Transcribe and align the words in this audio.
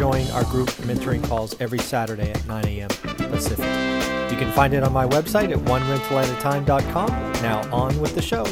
join 0.00 0.26
our 0.28 0.44
group 0.44 0.70
mentoring 0.88 1.22
calls 1.22 1.54
every 1.60 1.78
Saturday 1.78 2.30
at 2.30 2.46
9 2.46 2.64
a.m. 2.64 2.88
Pacific. 2.88 3.66
You 4.32 4.38
can 4.38 4.50
find 4.52 4.72
it 4.72 4.82
on 4.82 4.94
my 4.94 5.06
website 5.06 5.52
at 5.52 5.58
onerentalatatime.com. 5.58 7.08
Now, 7.42 7.70
on 7.70 8.00
with 8.00 8.14
the 8.14 8.22
show. 8.22 8.46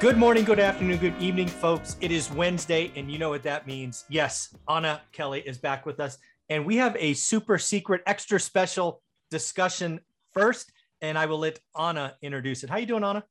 Good 0.00 0.16
morning, 0.16 0.44
good 0.44 0.58
afternoon, 0.58 0.98
good 0.98 1.14
evening, 1.22 1.46
folks. 1.46 1.94
It 2.00 2.10
is 2.10 2.32
Wednesday, 2.32 2.90
and 2.96 3.08
you 3.08 3.16
know 3.20 3.28
what 3.28 3.44
that 3.44 3.68
means. 3.68 4.04
Yes, 4.08 4.52
Anna 4.68 5.02
Kelly 5.12 5.40
is 5.46 5.56
back 5.56 5.86
with 5.86 6.00
us, 6.00 6.18
and 6.48 6.66
we 6.66 6.78
have 6.78 6.96
a 6.98 7.14
super 7.14 7.58
secret, 7.58 8.02
extra 8.08 8.40
special 8.40 9.02
discussion 9.30 10.00
first, 10.32 10.72
and 11.00 11.16
I 11.16 11.26
will 11.26 11.38
let 11.38 11.60
Anna 11.78 12.16
introduce 12.22 12.64
it. 12.64 12.70
How 12.70 12.76
are 12.76 12.80
you 12.80 12.86
doing, 12.86 13.04
Anna? 13.04 13.22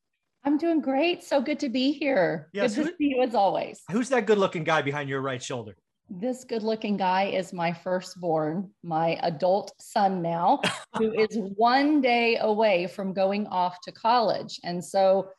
I'm 0.43 0.57
doing 0.57 0.81
great. 0.81 1.23
So 1.23 1.41
good 1.41 1.59
to 1.59 1.69
be 1.69 1.91
here. 1.91 2.49
Yes, 2.53 2.75
good 2.75 2.87
to 2.87 2.95
see 2.97 3.15
you 3.15 3.21
as 3.21 3.35
always. 3.35 3.81
Who's 3.91 4.09
that 4.09 4.25
good-looking 4.25 4.63
guy 4.63 4.81
behind 4.81 5.09
your 5.09 5.21
right 5.21 5.41
shoulder? 5.43 5.75
this 6.09 6.43
good 6.43 6.63
looking 6.63 6.97
guy 6.97 7.25
is 7.25 7.51
my 7.51 7.73
firstborn, 7.73 8.71
my 8.83 9.19
adult 9.23 9.73
son 9.79 10.21
now, 10.21 10.61
who 10.97 11.11
is 11.11 11.37
one 11.55 12.01
day 12.01 12.37
away 12.37 12.87
from 12.87 13.13
going 13.13 13.45
off 13.47 13.79
to 13.81 13.91
college. 13.91 14.59
And 14.63 14.83
so 14.83 15.29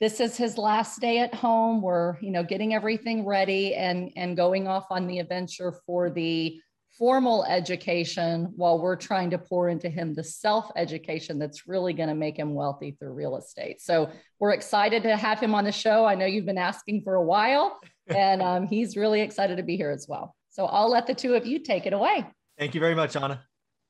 this 0.00 0.20
is 0.20 0.36
his 0.36 0.58
last 0.58 1.00
day 1.00 1.18
at 1.18 1.34
home. 1.34 1.82
We're, 1.82 2.18
you 2.20 2.30
know, 2.30 2.42
getting 2.42 2.74
everything 2.74 3.24
ready 3.24 3.74
and, 3.74 4.10
and 4.16 4.36
going 4.36 4.66
off 4.66 4.86
on 4.90 5.06
the 5.06 5.18
adventure 5.18 5.72
for 5.86 6.10
the 6.10 6.60
formal 6.98 7.44
education 7.44 8.52
while 8.56 8.78
we're 8.78 8.96
trying 8.96 9.30
to 9.30 9.38
pour 9.38 9.68
into 9.68 9.88
him 9.88 10.14
the 10.14 10.24
self 10.24 10.70
education 10.76 11.38
that's 11.38 11.66
really 11.66 11.92
going 11.92 12.08
to 12.08 12.14
make 12.14 12.36
him 12.36 12.54
wealthy 12.54 12.96
through 12.98 13.12
real 13.12 13.36
estate. 13.36 13.80
So 13.80 14.10
we're 14.38 14.52
excited 14.52 15.02
to 15.04 15.16
have 15.16 15.40
him 15.40 15.54
on 15.54 15.64
the 15.64 15.72
show. 15.72 16.04
I 16.04 16.14
know 16.14 16.26
you've 16.26 16.46
been 16.46 16.58
asking 16.58 17.02
for 17.02 17.14
a 17.14 17.22
while, 17.22 17.80
and 18.08 18.42
um, 18.42 18.66
he's 18.66 18.96
really 18.96 19.20
excited 19.20 19.56
to 19.56 19.62
be 19.62 19.76
here 19.76 19.90
as 19.90 20.06
well. 20.08 20.34
So 20.50 20.66
I'll 20.66 20.90
let 20.90 21.06
the 21.06 21.14
two 21.14 21.34
of 21.34 21.46
you 21.46 21.58
take 21.58 21.86
it 21.86 21.92
away. 21.92 22.26
Thank 22.58 22.74
you 22.74 22.80
very 22.80 22.94
much, 22.94 23.16
Anna. 23.16 23.42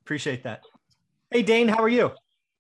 Appreciate 0.03 0.45
that. 0.45 0.63
Hey, 1.31 1.43
Dane, 1.43 1.69
how 1.69 1.83
are 1.83 1.89
you? 1.89 2.13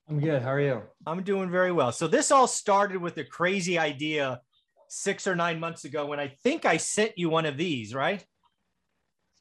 I'm 0.08 0.18
good. 0.18 0.42
How 0.42 0.50
are 0.50 0.60
you? 0.60 0.82
I'm 1.06 1.22
doing 1.22 1.50
very 1.50 1.70
well. 1.70 1.92
So 1.92 2.08
this 2.08 2.30
all 2.30 2.48
started 2.48 3.00
with 3.00 3.16
a 3.18 3.24
crazy 3.24 3.78
idea 3.78 4.40
six 4.88 5.26
or 5.26 5.36
nine 5.36 5.60
months 5.60 5.84
ago 5.84 6.06
when 6.06 6.18
I 6.20 6.28
think 6.42 6.66
I 6.66 6.76
sent 6.76 7.12
you 7.16 7.30
one 7.30 7.46
of 7.46 7.56
these, 7.56 7.94
right? 7.94 8.24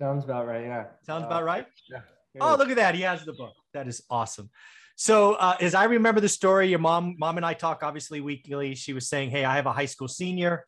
Sounds 0.02 0.23
about 0.23 0.47
right. 0.47 0.66
Yeah. 0.66 0.85
Sounds 1.05 1.25
uh, 1.25 1.27
about 1.27 1.44
right. 1.44 1.67
Yeah. 1.88 1.99
Oh, 2.41 2.55
look 2.57 2.69
at 2.69 2.77
that. 2.77 2.95
He 2.95 3.02
has 3.02 3.23
the 3.23 3.33
book. 3.33 3.53
That 3.75 3.88
is 3.88 4.02
awesome. 4.09 4.49
So, 4.95 5.33
uh, 5.33 5.57
as 5.61 5.75
I 5.75 5.83
remember 5.83 6.19
the 6.19 6.30
story, 6.30 6.69
your 6.69 6.80
mom, 6.80 7.16
mom 7.19 7.38
and 7.38 7.45
I 7.45 7.53
talk 7.53 7.83
obviously 7.83 8.19
weekly. 8.19 8.73
She 8.73 8.94
was 8.94 9.07
saying, 9.07 9.29
"Hey, 9.29 9.45
I 9.45 9.55
have 9.55 9.67
a 9.67 9.72
high 9.72 9.85
school 9.85 10.07
senior, 10.07 10.66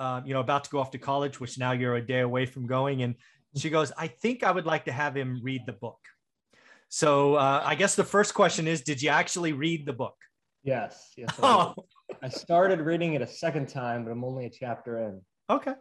uh, 0.00 0.22
you 0.24 0.32
know, 0.32 0.40
about 0.40 0.64
to 0.64 0.70
go 0.70 0.78
off 0.78 0.90
to 0.92 0.98
college, 0.98 1.38
which 1.38 1.58
now 1.58 1.72
you're 1.72 1.96
a 1.96 2.06
day 2.06 2.20
away 2.20 2.46
from 2.46 2.66
going." 2.66 3.02
And 3.02 3.14
she 3.56 3.68
goes, 3.68 3.92
"I 3.98 4.06
think 4.06 4.42
I 4.42 4.50
would 4.50 4.64
like 4.64 4.86
to 4.86 4.92
have 4.92 5.14
him 5.14 5.42
read 5.42 5.62
the 5.66 5.72
book." 5.72 5.98
So, 6.88 7.34
uh, 7.34 7.62
I 7.62 7.74
guess 7.74 7.94
the 7.94 8.04
first 8.04 8.32
question 8.32 8.66
is, 8.66 8.80
did 8.80 9.02
you 9.02 9.10
actually 9.10 9.52
read 9.52 9.84
the 9.84 9.92
book? 9.92 10.16
Yes. 10.62 11.12
Yes. 11.18 11.38
I, 11.42 11.74
oh. 11.76 11.84
I 12.22 12.30
started 12.30 12.80
reading 12.80 13.12
it 13.12 13.20
a 13.20 13.26
second 13.26 13.68
time, 13.68 14.04
but 14.04 14.12
I'm 14.12 14.24
only 14.24 14.46
a 14.46 14.50
chapter 14.50 14.98
in. 15.08 15.20
Okay. 15.50 15.74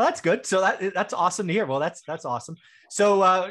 Well, 0.00 0.08
that's 0.08 0.22
good. 0.22 0.46
So 0.46 0.62
that 0.62 0.94
that's 0.94 1.12
awesome 1.12 1.46
to 1.46 1.52
hear. 1.52 1.66
Well, 1.66 1.78
that's 1.78 2.00
that's 2.06 2.24
awesome. 2.24 2.56
So, 2.88 3.20
uh, 3.20 3.50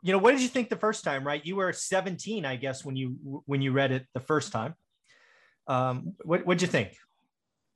you 0.00 0.12
know, 0.12 0.18
what 0.18 0.30
did 0.30 0.40
you 0.40 0.46
think 0.46 0.68
the 0.68 0.76
first 0.76 1.02
time? 1.02 1.26
Right, 1.26 1.44
you 1.44 1.56
were 1.56 1.72
17, 1.72 2.44
I 2.44 2.54
guess, 2.54 2.84
when 2.84 2.94
you 2.94 3.42
when 3.46 3.62
you 3.62 3.72
read 3.72 3.90
it 3.90 4.06
the 4.14 4.20
first 4.20 4.52
time. 4.52 4.76
Um, 5.66 6.14
what 6.22 6.46
what'd 6.46 6.62
you 6.62 6.68
think? 6.68 6.96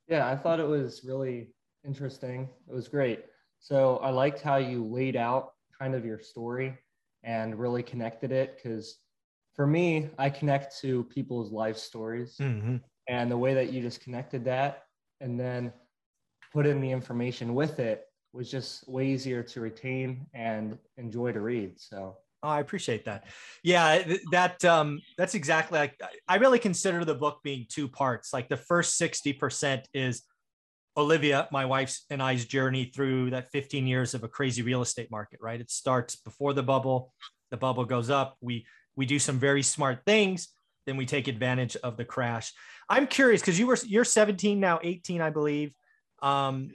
Yeah, 0.06 0.24
I 0.28 0.36
thought 0.36 0.60
it 0.60 0.68
was 0.68 1.02
really 1.02 1.48
interesting. 1.84 2.48
It 2.68 2.72
was 2.72 2.86
great. 2.86 3.24
So 3.58 3.96
I 3.96 4.10
liked 4.10 4.40
how 4.40 4.58
you 4.58 4.84
laid 4.84 5.16
out 5.16 5.54
kind 5.76 5.92
of 5.96 6.04
your 6.04 6.20
story 6.20 6.78
and 7.24 7.58
really 7.58 7.82
connected 7.82 8.30
it 8.30 8.54
because 8.54 8.98
for 9.56 9.66
me, 9.66 10.10
I 10.16 10.30
connect 10.30 10.78
to 10.82 11.02
people's 11.12 11.50
life 11.50 11.76
stories 11.76 12.36
mm-hmm. 12.40 12.76
and 13.08 13.28
the 13.28 13.36
way 13.36 13.54
that 13.54 13.72
you 13.72 13.82
just 13.82 14.00
connected 14.00 14.44
that 14.44 14.84
and 15.20 15.40
then 15.40 15.72
put 16.52 16.66
in 16.66 16.80
the 16.80 16.90
information 16.90 17.54
with 17.54 17.78
it 17.78 18.04
was 18.32 18.50
just 18.50 18.88
way 18.88 19.06
easier 19.06 19.42
to 19.42 19.60
retain 19.60 20.26
and 20.34 20.78
enjoy 20.96 21.32
to 21.32 21.40
read. 21.40 21.80
So 21.80 22.16
Oh, 22.42 22.48
I 22.48 22.60
appreciate 22.60 23.06
that. 23.06 23.24
Yeah, 23.64 24.04
that 24.30 24.64
um, 24.64 25.00
that's 25.16 25.34
exactly 25.34 25.78
like 25.78 26.00
I 26.28 26.36
really 26.36 26.58
consider 26.58 27.04
the 27.04 27.14
book 27.14 27.40
being 27.42 27.66
two 27.68 27.88
parts. 27.88 28.32
Like 28.32 28.48
the 28.48 28.56
first 28.56 29.00
60% 29.00 29.84
is 29.94 30.22
Olivia, 30.96 31.48
my 31.50 31.64
wife's 31.64 32.04
and 32.08 32.22
I's 32.22 32.44
journey 32.44 32.92
through 32.94 33.30
that 33.30 33.50
15 33.50 33.86
years 33.86 34.14
of 34.14 34.22
a 34.22 34.28
crazy 34.28 34.62
real 34.62 34.80
estate 34.80 35.10
market, 35.10 35.40
right? 35.42 35.60
It 35.60 35.70
starts 35.70 36.16
before 36.16 36.52
the 36.52 36.62
bubble, 36.62 37.12
the 37.50 37.56
bubble 37.56 37.84
goes 37.84 38.10
up, 38.10 38.36
we 38.40 38.66
we 38.96 39.06
do 39.06 39.18
some 39.18 39.38
very 39.38 39.62
smart 39.62 40.00
things, 40.06 40.48
then 40.86 40.96
we 40.96 41.04
take 41.04 41.28
advantage 41.28 41.76
of 41.76 41.96
the 41.96 42.04
crash. 42.04 42.52
I'm 42.88 43.06
curious 43.06 43.40
because 43.40 43.58
you 43.58 43.66
were 43.66 43.78
you're 43.84 44.04
17 44.04 44.60
now, 44.60 44.78
18, 44.82 45.20
I 45.20 45.30
believe. 45.30 45.74
Um, 46.22 46.70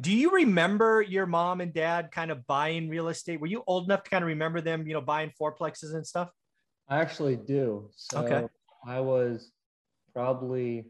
do 0.00 0.12
you 0.12 0.30
remember 0.30 1.02
your 1.02 1.26
mom 1.26 1.60
and 1.60 1.72
dad 1.72 2.10
kind 2.12 2.30
of 2.30 2.46
buying 2.46 2.88
real 2.88 3.08
estate? 3.08 3.40
Were 3.40 3.46
you 3.46 3.64
old 3.66 3.84
enough 3.86 4.04
to 4.04 4.10
kind 4.10 4.22
of 4.22 4.28
remember 4.28 4.60
them, 4.60 4.86
you 4.86 4.94
know, 4.94 5.00
buying 5.00 5.32
fourplexes 5.40 5.94
and 5.94 6.06
stuff? 6.06 6.30
I 6.88 7.00
actually 7.00 7.36
do. 7.36 7.90
So 7.96 8.20
okay. 8.20 8.46
I 8.86 9.00
was 9.00 9.50
probably 10.14 10.86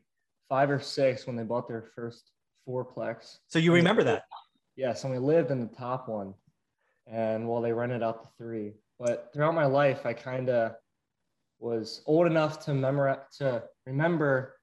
five 0.48 0.70
or 0.70 0.80
six 0.80 1.26
when 1.26 1.36
they 1.36 1.42
bought 1.42 1.68
their 1.68 1.84
first 1.94 2.30
fourplex. 2.68 3.38
So 3.48 3.58
you 3.58 3.72
remember 3.72 4.04
that? 4.04 4.24
Yes, 4.76 5.04
and 5.04 5.12
we 5.12 5.18
lived 5.18 5.50
in 5.50 5.60
the 5.60 5.74
top 5.74 6.08
one, 6.08 6.34
and 7.06 7.48
well, 7.48 7.60
they 7.60 7.72
rented 7.72 8.02
out 8.02 8.22
the 8.22 8.28
three. 8.38 8.74
But 8.98 9.30
throughout 9.32 9.54
my 9.54 9.66
life, 9.66 10.06
I 10.06 10.12
kind 10.12 10.48
of 10.50 10.72
was 11.58 12.02
old 12.06 12.26
enough 12.26 12.64
to 12.66 12.74
memorize 12.74 13.18
to 13.38 13.64
remember 13.86 14.56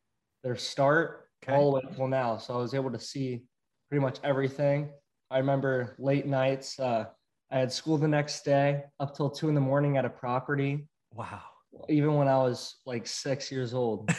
their 0.43 0.55
start 0.55 1.24
okay. 1.47 1.57
all 1.57 1.71
the 1.71 1.75
way 1.77 1.81
until 1.87 2.07
now. 2.07 2.37
So 2.37 2.53
I 2.53 2.57
was 2.57 2.73
able 2.73 2.91
to 2.91 2.99
see 2.99 3.43
pretty 3.89 4.01
much 4.01 4.19
everything. 4.23 4.89
I 5.31 5.37
remember 5.37 5.95
late 5.97 6.25
nights. 6.25 6.79
Uh, 6.79 7.05
I 7.51 7.59
had 7.59 7.71
school 7.71 7.97
the 7.97 8.07
next 8.07 8.43
day 8.43 8.83
up 8.99 9.15
till 9.15 9.29
two 9.29 9.49
in 9.49 9.55
the 9.55 9.61
morning 9.61 9.97
at 9.97 10.05
a 10.05 10.09
property. 10.09 10.87
Wow. 11.11 11.41
Even 11.89 12.15
when 12.15 12.27
I 12.27 12.37
was 12.37 12.75
like 12.85 13.05
six 13.05 13.51
years 13.51 13.73
old 13.73 14.09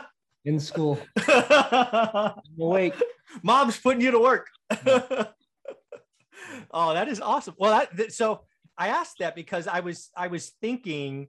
in 0.44 0.60
school. 0.60 0.98
awake. 2.60 2.94
Mom's 3.42 3.78
putting 3.78 4.00
you 4.00 4.10
to 4.12 4.18
work. 4.18 4.46
oh, 6.70 6.94
that 6.94 7.08
is 7.08 7.20
awesome. 7.20 7.54
Well, 7.58 7.86
that, 7.96 8.12
so 8.12 8.42
I 8.78 8.88
asked 8.88 9.18
that 9.20 9.34
because 9.34 9.66
I 9.66 9.80
was 9.80 10.10
I 10.16 10.28
was 10.28 10.52
thinking 10.60 11.28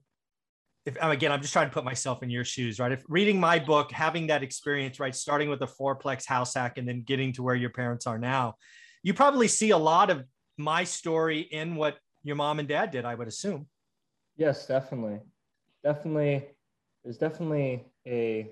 if 0.87 0.95
oh, 1.01 1.11
again, 1.11 1.33
I'm 1.33 1.41
just 1.41 1.51
trying 1.51 1.67
to 1.67 1.73
put 1.73 1.83
myself 1.83 2.23
in 2.23 2.29
your 2.29 2.45
shoes, 2.45 2.79
right? 2.79 2.93
If 2.93 3.03
reading 3.09 3.41
my 3.41 3.59
book, 3.59 3.91
having 3.91 4.27
that 4.27 4.41
experience, 4.41 5.01
right, 5.01 5.13
starting 5.13 5.49
with 5.49 5.61
a 5.61 5.67
fourplex 5.67 6.25
house 6.25 6.53
hack 6.53 6.77
and 6.77 6.87
then 6.87 7.01
getting 7.01 7.33
to 7.33 7.43
where 7.43 7.55
your 7.55 7.71
parents 7.71 8.07
are 8.07 8.17
now, 8.17 8.55
you 9.03 9.13
probably 9.13 9.49
see 9.49 9.71
a 9.71 9.77
lot 9.77 10.09
of 10.09 10.23
my 10.57 10.85
story 10.85 11.41
in 11.41 11.75
what 11.75 11.97
your 12.23 12.37
mom 12.37 12.59
and 12.59 12.69
dad 12.69 12.91
did, 12.91 13.03
I 13.03 13.15
would 13.15 13.27
assume. 13.27 13.67
Yes, 14.37 14.65
definitely. 14.65 15.19
Definitely. 15.84 16.47
There's 17.03 17.17
definitely 17.17 17.85
a 18.07 18.49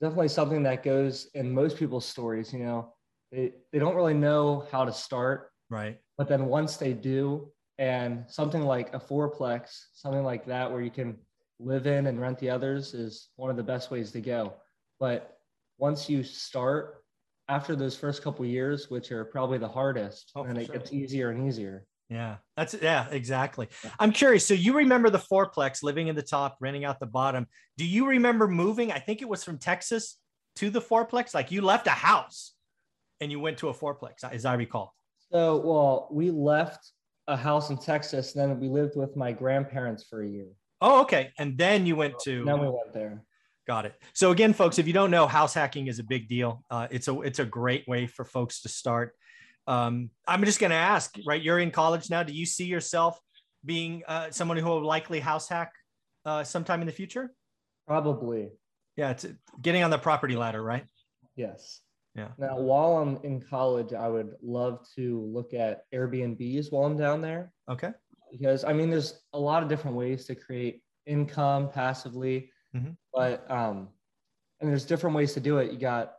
definitely 0.00 0.28
something 0.28 0.62
that 0.62 0.84
goes 0.84 1.30
in 1.34 1.52
most 1.52 1.76
people's 1.76 2.06
stories, 2.06 2.52
you 2.52 2.60
know. 2.60 2.94
They 3.32 3.54
they 3.72 3.80
don't 3.80 3.96
really 3.96 4.14
know 4.14 4.68
how 4.70 4.84
to 4.84 4.92
start. 4.92 5.50
Right. 5.68 5.98
But 6.16 6.28
then 6.28 6.46
once 6.46 6.76
they 6.76 6.92
do, 6.92 7.50
and 7.80 8.24
something 8.28 8.62
like 8.62 8.94
a 8.94 9.00
fourplex, 9.00 9.86
something 9.94 10.22
like 10.22 10.44
that, 10.44 10.70
where 10.70 10.82
you 10.82 10.90
can 10.90 11.16
live 11.58 11.86
in 11.86 12.06
and 12.06 12.20
rent 12.20 12.38
the 12.38 12.50
others, 12.50 12.92
is 12.92 13.30
one 13.36 13.50
of 13.50 13.56
the 13.56 13.62
best 13.62 13.90
ways 13.90 14.12
to 14.12 14.20
go. 14.20 14.52
But 15.00 15.38
once 15.78 16.08
you 16.08 16.22
start, 16.22 17.02
after 17.48 17.74
those 17.74 17.96
first 17.96 18.22
couple 18.22 18.44
years, 18.44 18.90
which 18.90 19.10
are 19.10 19.24
probably 19.24 19.56
the 19.56 19.68
hardest, 19.68 20.30
oh, 20.36 20.44
and 20.44 20.58
it 20.58 20.66
sure. 20.66 20.76
gets 20.76 20.92
easier 20.92 21.30
and 21.30 21.48
easier. 21.48 21.86
Yeah, 22.10 22.36
that's 22.54 22.74
yeah, 22.80 23.06
exactly. 23.10 23.68
I'm 23.98 24.12
curious. 24.12 24.46
So 24.46 24.52
you 24.52 24.76
remember 24.76 25.08
the 25.08 25.18
fourplex, 25.18 25.82
living 25.82 26.08
in 26.08 26.14
the 26.14 26.22
top, 26.22 26.58
renting 26.60 26.84
out 26.84 27.00
the 27.00 27.06
bottom. 27.06 27.46
Do 27.78 27.86
you 27.86 28.08
remember 28.08 28.46
moving? 28.46 28.92
I 28.92 28.98
think 28.98 29.22
it 29.22 29.28
was 29.28 29.42
from 29.42 29.56
Texas 29.56 30.18
to 30.56 30.68
the 30.68 30.82
fourplex. 30.82 31.34
Like 31.34 31.50
you 31.50 31.62
left 31.62 31.86
a 31.86 31.90
house 31.90 32.52
and 33.20 33.30
you 33.30 33.40
went 33.40 33.58
to 33.58 33.68
a 33.68 33.74
fourplex, 33.74 34.22
as 34.22 34.44
I 34.44 34.54
recall. 34.54 34.94
So, 35.32 35.56
well, 35.58 36.08
we 36.10 36.30
left 36.30 36.92
a 37.30 37.36
house 37.36 37.70
in 37.70 37.78
Texas. 37.78 38.34
And 38.34 38.50
then 38.50 38.60
we 38.60 38.68
lived 38.68 38.96
with 38.96 39.16
my 39.16 39.32
grandparents 39.32 40.04
for 40.04 40.22
a 40.22 40.28
year. 40.28 40.48
Oh, 40.80 41.02
okay. 41.02 41.32
And 41.38 41.56
then 41.56 41.86
you 41.86 41.96
went 41.96 42.18
to. 42.24 42.44
Then 42.44 42.60
we 42.60 42.68
went 42.68 42.92
there. 42.92 43.22
Got 43.66 43.86
it. 43.86 43.94
So 44.14 44.32
again, 44.32 44.52
folks, 44.52 44.78
if 44.78 44.86
you 44.86 44.92
don't 44.92 45.10
know, 45.10 45.26
house 45.26 45.54
hacking 45.54 45.86
is 45.86 45.98
a 45.98 46.04
big 46.04 46.28
deal. 46.28 46.64
Uh, 46.70 46.88
it's 46.90 47.08
a 47.08 47.20
it's 47.20 47.38
a 47.38 47.44
great 47.44 47.86
way 47.86 48.06
for 48.06 48.24
folks 48.24 48.62
to 48.62 48.68
start. 48.68 49.14
Um, 49.66 50.10
I'm 50.26 50.44
just 50.44 50.58
going 50.58 50.70
to 50.70 50.76
ask, 50.76 51.14
right? 51.26 51.40
You're 51.40 51.60
in 51.60 51.70
college 51.70 52.10
now. 52.10 52.22
Do 52.22 52.32
you 52.32 52.46
see 52.46 52.64
yourself 52.64 53.20
being 53.64 54.02
uh, 54.08 54.30
someone 54.30 54.56
who 54.56 54.66
will 54.66 54.84
likely 54.84 55.20
house 55.20 55.48
hack 55.48 55.72
uh, 56.24 56.42
sometime 56.42 56.80
in 56.80 56.86
the 56.86 56.92
future? 56.92 57.30
Probably. 57.86 58.50
Yeah, 58.96 59.10
it's 59.10 59.26
getting 59.60 59.84
on 59.84 59.90
the 59.90 59.98
property 59.98 60.34
ladder, 60.34 60.62
right? 60.62 60.84
Yes. 61.36 61.80
Yeah. 62.14 62.28
Now, 62.38 62.58
while 62.58 62.96
I'm 62.98 63.18
in 63.22 63.40
college, 63.40 63.92
I 63.92 64.08
would 64.08 64.34
love 64.42 64.86
to 64.96 65.20
look 65.26 65.54
at 65.54 65.84
Airbnbs 65.92 66.72
while 66.72 66.84
I'm 66.84 66.96
down 66.96 67.20
there. 67.20 67.52
Okay. 67.68 67.92
Because 68.32 68.64
I 68.64 68.72
mean, 68.72 68.90
there's 68.90 69.22
a 69.32 69.38
lot 69.38 69.62
of 69.62 69.68
different 69.68 69.96
ways 69.96 70.24
to 70.26 70.34
create 70.34 70.82
income 71.06 71.70
passively, 71.70 72.50
Mhm. 72.74 72.96
but 73.12 73.48
um, 73.50 73.88
and 74.60 74.68
there's 74.70 74.84
different 74.84 75.16
ways 75.16 75.32
to 75.34 75.40
do 75.40 75.58
it. 75.58 75.72
You 75.72 75.78
got 75.78 76.14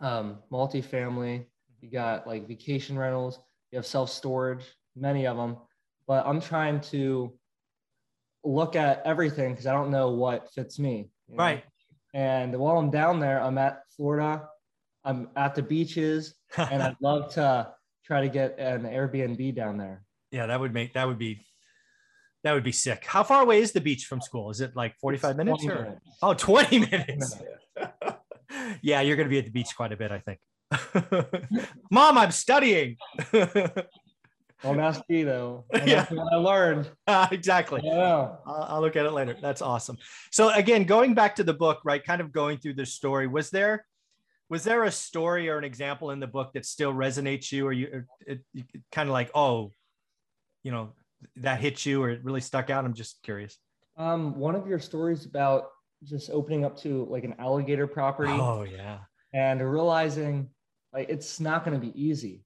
um, 0.00 0.42
multifamily, 0.52 1.46
you 1.80 1.90
got 1.90 2.26
like 2.26 2.46
vacation 2.48 2.98
rentals, 2.98 3.38
you 3.70 3.76
have 3.76 3.86
self 3.86 4.10
storage, 4.10 4.64
many 4.94 5.26
of 5.26 5.36
them. 5.36 5.56
But 6.06 6.26
I'm 6.26 6.40
trying 6.40 6.80
to 6.92 7.36
look 8.44 8.76
at 8.76 9.02
everything 9.04 9.50
because 9.52 9.66
I 9.66 9.72
don't 9.72 9.90
know 9.90 10.10
what 10.10 10.52
fits 10.52 10.78
me. 10.78 11.10
you 11.28 11.36
know? 11.36 11.42
Right. 11.42 11.64
And 12.14 12.56
while 12.56 12.78
I'm 12.78 12.90
down 12.90 13.18
there, 13.20 13.40
I'm 13.40 13.58
at 13.58 13.82
Florida. 13.96 14.48
I'm 15.06 15.28
at 15.36 15.54
the 15.54 15.62
beaches, 15.62 16.34
and 16.58 16.82
I'd 16.82 16.96
love 17.00 17.32
to 17.34 17.72
try 18.04 18.20
to 18.20 18.28
get 18.28 18.58
an 18.58 18.82
Airbnb 18.82 19.54
down 19.54 19.78
there. 19.78 20.02
yeah, 20.30 20.46
that 20.46 20.60
would 20.60 20.74
make 20.74 20.92
that 20.94 21.06
would 21.06 21.18
be 21.18 21.40
that 22.44 22.52
would 22.52 22.64
be 22.64 22.72
sick. 22.72 23.04
How 23.04 23.22
far 23.22 23.42
away 23.42 23.60
is 23.60 23.72
the 23.72 23.80
beach 23.80 24.04
from 24.06 24.20
school? 24.20 24.50
Is 24.50 24.60
it 24.60 24.76
like 24.76 24.94
45 25.00 25.36
minutes 25.36 25.64
20 25.64 25.78
or 25.78 25.82
minutes. 25.84 26.00
oh 26.22 26.34
20 26.34 26.78
minutes? 26.78 27.36
Yeah, 28.82 29.00
you're 29.00 29.16
going 29.16 29.26
to 29.26 29.30
be 29.30 29.38
at 29.38 29.44
the 29.44 29.50
beach 29.50 29.74
quite 29.76 29.92
a 29.92 29.96
bit, 29.96 30.12
I 30.12 30.20
think. 30.20 30.38
Mom, 31.90 32.18
I'm 32.18 32.30
studying. 32.30 32.96
Don't 34.62 34.80
ask 34.80 35.02
me 35.08 35.22
though. 35.22 35.64
Yeah. 35.74 35.84
yeah. 35.84 36.06
what 36.10 36.32
I 36.32 36.36
learned. 36.36 36.90
Ah, 37.06 37.28
exactly. 37.30 37.80
I 37.84 37.94
know. 37.94 38.38
I'll, 38.46 38.66
I'll 38.68 38.80
look 38.80 38.96
at 38.96 39.04
it 39.04 39.12
later. 39.12 39.36
That's 39.40 39.62
awesome. 39.62 39.98
So 40.30 40.50
again, 40.50 40.84
going 40.84 41.14
back 41.14 41.36
to 41.36 41.44
the 41.44 41.52
book, 41.52 41.80
right? 41.84 42.02
Kind 42.02 42.20
of 42.20 42.32
going 42.32 42.58
through 42.58 42.74
the 42.74 42.86
story. 42.86 43.26
Was 43.26 43.50
there, 43.50 43.84
was 44.48 44.64
there 44.64 44.84
a 44.84 44.92
story 44.92 45.48
or 45.48 45.58
an 45.58 45.64
example 45.64 46.10
in 46.10 46.20
the 46.20 46.26
book 46.26 46.52
that 46.54 46.64
still 46.64 46.92
resonates 46.92 47.50
you, 47.50 47.66
or 47.66 47.72
you, 47.72 47.88
or 47.92 48.06
it, 48.26 48.40
you 48.52 48.64
kind 48.92 49.08
of 49.08 49.12
like, 49.12 49.30
oh, 49.34 49.72
you 50.62 50.70
know, 50.70 50.92
that 51.36 51.60
hit 51.60 51.84
you, 51.84 52.02
or 52.02 52.10
it 52.10 52.24
really 52.24 52.40
stuck 52.40 52.70
out? 52.70 52.84
I'm 52.84 52.94
just 52.94 53.22
curious. 53.22 53.58
Um, 53.96 54.36
one 54.38 54.54
of 54.54 54.66
your 54.66 54.78
stories 54.78 55.24
about 55.24 55.68
just 56.04 56.30
opening 56.30 56.64
up 56.64 56.76
to 56.78 57.06
like 57.06 57.24
an 57.24 57.34
alligator 57.38 57.86
property 57.86 58.30
Oh 58.32 58.62
yeah. 58.64 58.98
and 59.32 59.60
realizing 59.62 60.50
like 60.92 61.08
it's 61.08 61.40
not 61.40 61.64
going 61.64 61.78
to 61.80 61.84
be 61.84 61.98
easy. 62.00 62.44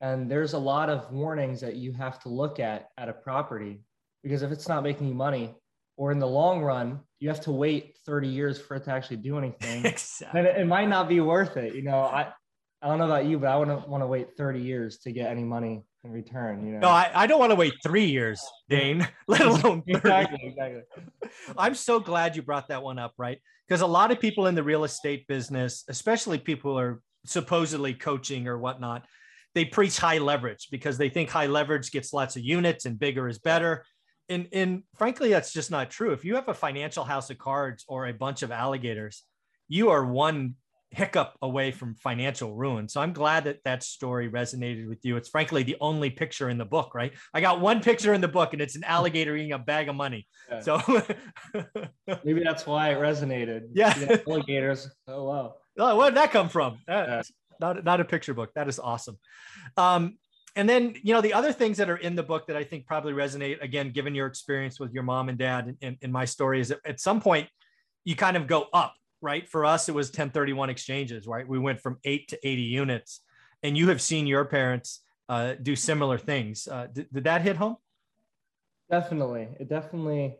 And 0.00 0.30
there's 0.30 0.52
a 0.52 0.58
lot 0.58 0.88
of 0.88 1.10
warnings 1.10 1.60
that 1.60 1.74
you 1.74 1.92
have 1.92 2.20
to 2.20 2.28
look 2.28 2.60
at 2.60 2.90
at 2.96 3.08
a 3.08 3.12
property 3.12 3.80
because 4.22 4.42
if 4.42 4.52
it's 4.52 4.68
not 4.68 4.84
making 4.84 5.08
you 5.08 5.14
money 5.14 5.54
or 5.96 6.12
in 6.12 6.20
the 6.20 6.26
long 6.26 6.62
run, 6.62 7.00
you 7.20 7.28
have 7.28 7.40
to 7.40 7.52
wait 7.52 7.96
30 8.06 8.28
years 8.28 8.60
for 8.60 8.76
it 8.76 8.84
to 8.84 8.92
actually 8.92 9.16
do 9.18 9.38
anything. 9.38 9.84
exactly. 9.84 10.40
and 10.40 10.48
it, 10.48 10.56
it 10.58 10.66
might 10.66 10.88
not 10.88 11.08
be 11.08 11.20
worth 11.20 11.56
it. 11.56 11.74
You 11.74 11.82
know, 11.82 12.00
I, 12.00 12.32
I 12.80 12.88
don't 12.88 12.98
know 12.98 13.06
about 13.06 13.26
you, 13.26 13.38
but 13.38 13.48
I 13.48 13.56
wouldn't 13.56 13.88
want 13.88 14.02
to 14.02 14.06
wait 14.06 14.36
30 14.36 14.60
years 14.60 14.98
to 14.98 15.12
get 15.12 15.30
any 15.30 15.42
money 15.42 15.82
in 16.04 16.12
return, 16.12 16.64
you 16.64 16.72
know? 16.74 16.78
No, 16.80 16.88
I, 16.88 17.10
I 17.14 17.26
don't 17.26 17.40
want 17.40 17.50
to 17.50 17.56
wait 17.56 17.74
three 17.82 18.06
years, 18.06 18.40
Dane, 18.68 19.06
let 19.28 19.40
alone 19.40 19.82
30. 19.82 19.98
exactly, 19.98 20.38
exactly. 20.44 20.82
I'm 21.58 21.74
so 21.74 21.98
glad 21.98 22.36
you 22.36 22.42
brought 22.42 22.68
that 22.68 22.82
one 22.82 22.98
up, 22.98 23.14
right? 23.18 23.40
Because 23.66 23.80
a 23.80 23.86
lot 23.86 24.10
of 24.10 24.20
people 24.20 24.46
in 24.46 24.54
the 24.54 24.62
real 24.62 24.84
estate 24.84 25.26
business, 25.26 25.84
especially 25.88 26.38
people 26.38 26.72
who 26.72 26.78
are 26.78 27.02
supposedly 27.26 27.94
coaching 27.94 28.46
or 28.46 28.58
whatnot, 28.58 29.04
they 29.54 29.64
preach 29.64 29.98
high 29.98 30.18
leverage 30.18 30.68
because 30.70 30.98
they 30.98 31.08
think 31.08 31.30
high 31.30 31.46
leverage 31.46 31.90
gets 31.90 32.12
lots 32.12 32.36
of 32.36 32.42
units 32.42 32.84
and 32.84 32.98
bigger 32.98 33.28
is 33.28 33.38
better. 33.38 33.84
And, 34.28 34.48
and 34.52 34.82
frankly, 34.96 35.30
that's 35.30 35.52
just 35.52 35.70
not 35.70 35.90
true. 35.90 36.12
If 36.12 36.24
you 36.24 36.34
have 36.34 36.48
a 36.48 36.54
financial 36.54 37.04
house 37.04 37.30
of 37.30 37.38
cards 37.38 37.84
or 37.88 38.06
a 38.06 38.12
bunch 38.12 38.42
of 38.42 38.50
alligators, 38.50 39.22
you 39.68 39.90
are 39.90 40.04
one 40.04 40.56
hiccup 40.90 41.36
away 41.42 41.70
from 41.70 41.94
financial 41.94 42.54
ruin. 42.54 42.88
So 42.88 43.00
I'm 43.00 43.12
glad 43.12 43.44
that 43.44 43.58
that 43.64 43.82
story 43.82 44.30
resonated 44.30 44.88
with 44.88 45.04
you. 45.04 45.16
It's 45.16 45.28
frankly 45.28 45.62
the 45.62 45.76
only 45.80 46.10
picture 46.10 46.48
in 46.48 46.56
the 46.56 46.64
book, 46.64 46.94
right? 46.94 47.12
I 47.34 47.40
got 47.40 47.60
one 47.60 47.80
picture 47.80 48.14
in 48.14 48.20
the 48.20 48.28
book 48.28 48.52
and 48.52 48.62
it's 48.62 48.76
an 48.76 48.84
alligator 48.84 49.36
eating 49.36 49.52
a 49.52 49.58
bag 49.58 49.88
of 49.88 49.96
money. 49.96 50.26
Yeah. 50.50 50.60
So 50.60 50.80
Maybe 52.24 52.42
that's 52.42 52.66
why 52.66 52.90
it 52.90 52.98
resonated. 52.98 53.68
Yeah. 53.74 54.18
Alligators. 54.26 54.88
Oh, 55.06 55.24
wow. 55.24 55.54
Oh, 55.78 55.96
where 55.96 56.10
did 56.10 56.16
that 56.16 56.32
come 56.32 56.48
from? 56.48 56.78
That's 56.86 57.30
not, 57.60 57.84
not 57.84 58.00
a 58.00 58.04
picture 58.04 58.34
book. 58.34 58.52
That 58.54 58.68
is 58.68 58.78
awesome. 58.78 59.18
Um, 59.76 60.16
and 60.58 60.68
then, 60.68 60.96
you 61.04 61.14
know, 61.14 61.20
the 61.20 61.32
other 61.32 61.52
things 61.52 61.76
that 61.76 61.88
are 61.88 61.98
in 61.98 62.16
the 62.16 62.22
book 62.24 62.48
that 62.48 62.56
I 62.56 62.64
think 62.64 62.84
probably 62.84 63.12
resonate, 63.12 63.62
again, 63.62 63.92
given 63.92 64.12
your 64.12 64.26
experience 64.26 64.80
with 64.80 64.92
your 64.92 65.04
mom 65.04 65.28
and 65.28 65.38
dad 65.38 65.76
and, 65.80 65.96
and 66.02 66.12
my 66.12 66.24
story 66.24 66.60
is 66.60 66.70
that 66.70 66.80
at 66.84 66.98
some 66.98 67.20
point 67.20 67.48
you 68.04 68.16
kind 68.16 68.36
of 68.36 68.48
go 68.48 68.66
up, 68.72 68.94
right? 69.20 69.48
For 69.48 69.64
us, 69.64 69.88
it 69.88 69.94
was 69.94 70.08
1031 70.08 70.68
exchanges, 70.68 71.28
right? 71.28 71.46
We 71.46 71.60
went 71.60 71.80
from 71.80 71.98
eight 72.02 72.26
to 72.30 72.38
80 72.46 72.62
units 72.62 73.20
and 73.62 73.78
you 73.78 73.88
have 73.88 74.02
seen 74.02 74.26
your 74.26 74.44
parents 74.46 75.02
uh, 75.28 75.54
do 75.62 75.76
similar 75.76 76.18
things. 76.18 76.66
Uh, 76.66 76.88
did, 76.92 77.06
did 77.12 77.22
that 77.22 77.42
hit 77.42 77.54
home? 77.54 77.76
Definitely. 78.90 79.46
It 79.60 79.68
definitely 79.68 80.38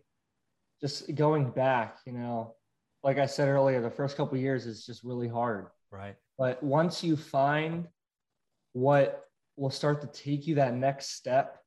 just 0.81 1.14
going 1.14 1.49
back, 1.50 1.99
you 2.06 2.12
know, 2.12 2.56
like 3.05 3.19
I 3.19 3.26
said 3.26 3.47
earlier, 3.47 3.81
the 3.81 3.88
first 3.88 4.17
couple 4.17 4.35
of 4.35 4.43
years 4.43 4.67
is 4.67 4.85
just 4.85 5.05
really 5.05 5.29
hard. 5.29 5.69
Right. 5.93 6.17
But 6.37 6.61
once 6.61 7.05
you 7.05 7.17
find 7.17 7.87
what 8.73 9.27
will 9.58 9.70
start 9.70 10.00
to 10.00 10.06
take 10.06 10.46
you 10.46 10.55
that 10.56 10.75
next 10.75 11.16
step, 11.16 11.58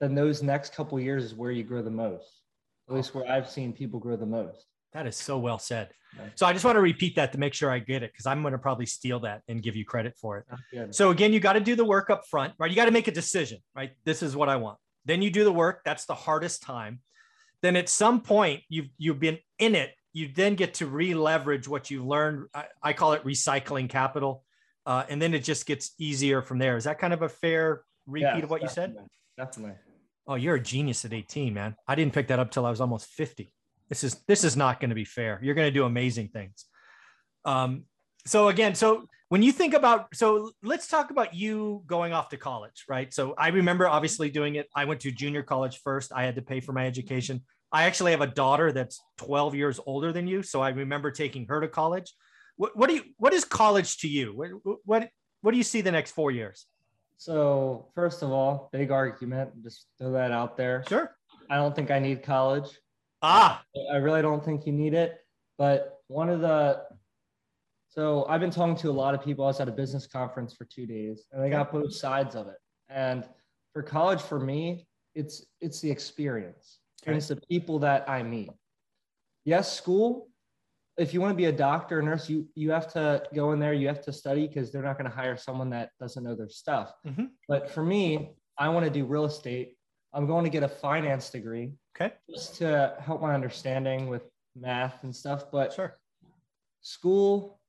then 0.00 0.14
those 0.14 0.42
next 0.42 0.74
couple 0.74 0.96
of 0.98 1.04
years 1.04 1.24
is 1.24 1.34
where 1.34 1.50
you 1.50 1.62
grow 1.62 1.82
the 1.82 1.90
most. 1.90 2.40
At 2.88 2.94
least 2.94 3.14
where 3.14 3.30
I've 3.30 3.48
seen 3.48 3.72
people 3.72 4.00
grow 4.00 4.16
the 4.16 4.26
most. 4.26 4.66
That 4.92 5.06
is 5.06 5.16
so 5.16 5.38
well 5.38 5.58
said. 5.58 5.90
So 6.34 6.44
I 6.44 6.52
just 6.52 6.64
want 6.64 6.74
to 6.74 6.80
repeat 6.80 7.14
that 7.14 7.30
to 7.32 7.38
make 7.38 7.54
sure 7.54 7.70
I 7.70 7.78
get 7.78 8.02
it 8.02 8.12
because 8.12 8.26
I'm 8.26 8.42
going 8.42 8.50
to 8.50 8.58
probably 8.58 8.86
steal 8.86 9.20
that 9.20 9.42
and 9.46 9.62
give 9.62 9.76
you 9.76 9.84
credit 9.84 10.14
for 10.20 10.38
it. 10.38 10.46
So 10.92 11.10
again, 11.10 11.32
you 11.32 11.38
got 11.38 11.52
to 11.52 11.60
do 11.60 11.76
the 11.76 11.84
work 11.84 12.10
up 12.10 12.26
front, 12.28 12.54
right? 12.58 12.68
You 12.68 12.74
got 12.74 12.86
to 12.86 12.90
make 12.90 13.06
a 13.06 13.12
decision, 13.12 13.58
right? 13.76 13.92
This 14.04 14.20
is 14.20 14.34
what 14.34 14.48
I 14.48 14.56
want. 14.56 14.78
Then 15.04 15.22
you 15.22 15.30
do 15.30 15.44
the 15.44 15.52
work. 15.52 15.82
That's 15.84 16.06
the 16.06 16.14
hardest 16.14 16.62
time. 16.62 17.00
Then 17.62 17.76
at 17.76 17.88
some 17.88 18.22
point, 18.22 18.62
you've 18.68 18.88
you've 18.98 19.20
been 19.20 19.38
in 19.60 19.76
it. 19.76 19.92
You 20.12 20.30
then 20.34 20.56
get 20.56 20.74
to 20.74 20.86
re-leverage 20.86 21.68
what 21.68 21.90
you've 21.90 22.04
learned. 22.04 22.48
I, 22.52 22.64
I 22.82 22.92
call 22.92 23.12
it 23.12 23.24
recycling 23.24 23.88
capital, 23.88 24.42
uh, 24.90 25.04
and 25.08 25.22
then 25.22 25.34
it 25.34 25.44
just 25.44 25.66
gets 25.66 25.92
easier 26.00 26.42
from 26.42 26.58
there. 26.58 26.76
Is 26.76 26.82
that 26.82 26.98
kind 26.98 27.12
of 27.12 27.22
a 27.22 27.28
fair 27.28 27.82
repeat 28.08 28.26
Yes, 28.34 28.42
of 28.42 28.50
what 28.50 28.60
you 28.60 28.66
said? 28.68 28.90
definitely. 28.90 29.08
Definitely. 29.38 29.76
Oh, 30.26 30.34
you're 30.34 30.56
a 30.56 30.60
genius 30.60 31.04
at 31.04 31.12
18, 31.12 31.54
man. 31.54 31.76
I 31.86 31.94
didn't 31.94 32.12
pick 32.12 32.26
that 32.26 32.40
up 32.40 32.50
till 32.50 32.66
I 32.66 32.70
was 32.70 32.80
almost 32.80 33.06
50. 33.06 33.52
This 33.88 34.02
is 34.02 34.16
this 34.26 34.42
is 34.42 34.56
not 34.56 34.80
going 34.80 34.88
to 34.88 34.96
be 34.96 35.04
fair. 35.04 35.38
You're 35.42 35.54
going 35.54 35.68
to 35.68 35.72
do 35.72 35.84
amazing 35.84 36.30
things. 36.30 36.64
Um, 37.44 37.84
so 38.26 38.48
again, 38.48 38.74
so 38.74 39.06
when 39.28 39.44
you 39.44 39.52
think 39.52 39.74
about 39.74 40.08
so 40.12 40.50
let's 40.64 40.88
talk 40.88 41.12
about 41.12 41.34
you 41.34 41.84
going 41.86 42.12
off 42.12 42.28
to 42.30 42.36
college, 42.36 42.84
right? 42.88 43.14
So 43.14 43.34
I 43.38 43.48
remember 43.48 43.86
obviously 43.86 44.28
doing 44.28 44.56
it. 44.56 44.66
I 44.74 44.86
went 44.86 44.98
to 45.02 45.12
junior 45.12 45.44
college 45.44 45.78
first. 45.84 46.12
I 46.12 46.24
had 46.24 46.34
to 46.34 46.42
pay 46.42 46.58
for 46.58 46.72
my 46.72 46.84
education. 46.84 47.42
I 47.70 47.84
actually 47.84 48.10
have 48.10 48.22
a 48.22 48.26
daughter 48.26 48.72
that's 48.72 49.00
12 49.18 49.54
years 49.54 49.78
older 49.86 50.12
than 50.12 50.26
you, 50.26 50.42
so 50.42 50.60
I 50.60 50.70
remember 50.70 51.12
taking 51.12 51.46
her 51.46 51.60
to 51.60 51.68
college. 51.68 52.12
What, 52.60 52.76
what 52.76 52.90
do 52.90 52.96
you 52.96 53.04
what 53.16 53.32
is 53.32 53.46
college 53.46 53.96
to 54.00 54.08
you? 54.08 54.36
What, 54.36 54.50
what 54.84 55.08
what 55.40 55.52
do 55.52 55.56
you 55.56 55.62
see 55.62 55.80
the 55.80 55.90
next 55.90 56.10
4 56.10 56.30
years? 56.30 56.66
So 57.16 57.86
first 57.94 58.22
of 58.22 58.30
all, 58.30 58.68
big 58.70 58.90
argument. 58.90 59.62
Just 59.62 59.86
throw 59.98 60.12
that 60.12 60.30
out 60.30 60.58
there. 60.58 60.84
Sure. 60.86 61.16
I 61.48 61.56
don't 61.56 61.74
think 61.74 61.90
I 61.90 61.98
need 61.98 62.22
college. 62.22 62.68
Ah, 63.22 63.62
I 63.90 63.96
really 63.96 64.20
don't 64.20 64.44
think 64.44 64.66
you 64.66 64.72
need 64.74 64.92
it. 64.92 65.20
But 65.56 66.00
one 66.08 66.28
of 66.28 66.42
the 66.42 66.82
so 67.88 68.26
I've 68.28 68.42
been 68.42 68.50
talking 68.50 68.76
to 68.76 68.90
a 68.90 68.98
lot 69.04 69.14
of 69.14 69.24
people. 69.24 69.46
I 69.46 69.48
was 69.48 69.60
at 69.60 69.68
a 69.68 69.72
business 69.72 70.06
conference 70.06 70.52
for 70.52 70.66
two 70.66 70.86
days, 70.86 71.24
and 71.32 71.42
they 71.42 71.48
got 71.48 71.72
both 71.72 71.94
sides 71.94 72.34
of 72.34 72.46
it. 72.46 72.58
And 72.90 73.24
for 73.72 73.82
college, 73.82 74.20
for 74.20 74.38
me, 74.38 74.86
it's 75.14 75.46
it's 75.62 75.80
the 75.80 75.90
experience. 75.90 76.80
And 77.06 77.16
it's 77.16 77.28
the 77.28 77.36
people 77.36 77.78
that 77.78 78.06
I 78.06 78.22
meet. 78.22 78.50
Yes, 79.46 79.72
school. 79.72 80.29
If 81.00 81.14
you 81.14 81.20
want 81.22 81.32
to 81.32 81.36
be 81.36 81.46
a 81.46 81.52
doctor 81.52 81.98
or 81.98 82.02
nurse, 82.02 82.28
you 82.28 82.46
you 82.54 82.70
have 82.72 82.92
to 82.92 83.22
go 83.34 83.52
in 83.52 83.58
there. 83.58 83.72
You 83.72 83.88
have 83.88 84.02
to 84.02 84.12
study 84.12 84.46
because 84.46 84.70
they're 84.70 84.82
not 84.82 84.98
going 84.98 85.10
to 85.10 85.16
hire 85.16 85.36
someone 85.36 85.70
that 85.70 85.90
doesn't 85.98 86.22
know 86.22 86.34
their 86.34 86.50
stuff. 86.50 86.92
Mhm. 87.06 87.30
But 87.48 87.70
for 87.70 87.82
me, 87.82 88.34
I 88.58 88.68
want 88.68 88.84
to 88.84 88.90
do 88.90 89.06
real 89.06 89.24
estate. 89.24 89.76
I'm 90.12 90.26
going 90.26 90.44
to 90.44 90.50
get 90.50 90.62
a 90.62 90.68
finance 90.68 91.30
degree 91.30 91.72
okay. 91.96 92.12
just 92.28 92.56
to 92.56 92.96
help 93.00 93.22
my 93.22 93.32
understanding 93.34 94.08
with 94.08 94.24
math 94.54 95.02
and 95.04 95.16
stuff. 95.16 95.50
But 95.50 95.72
Sure. 95.72 95.96
school 96.82 97.60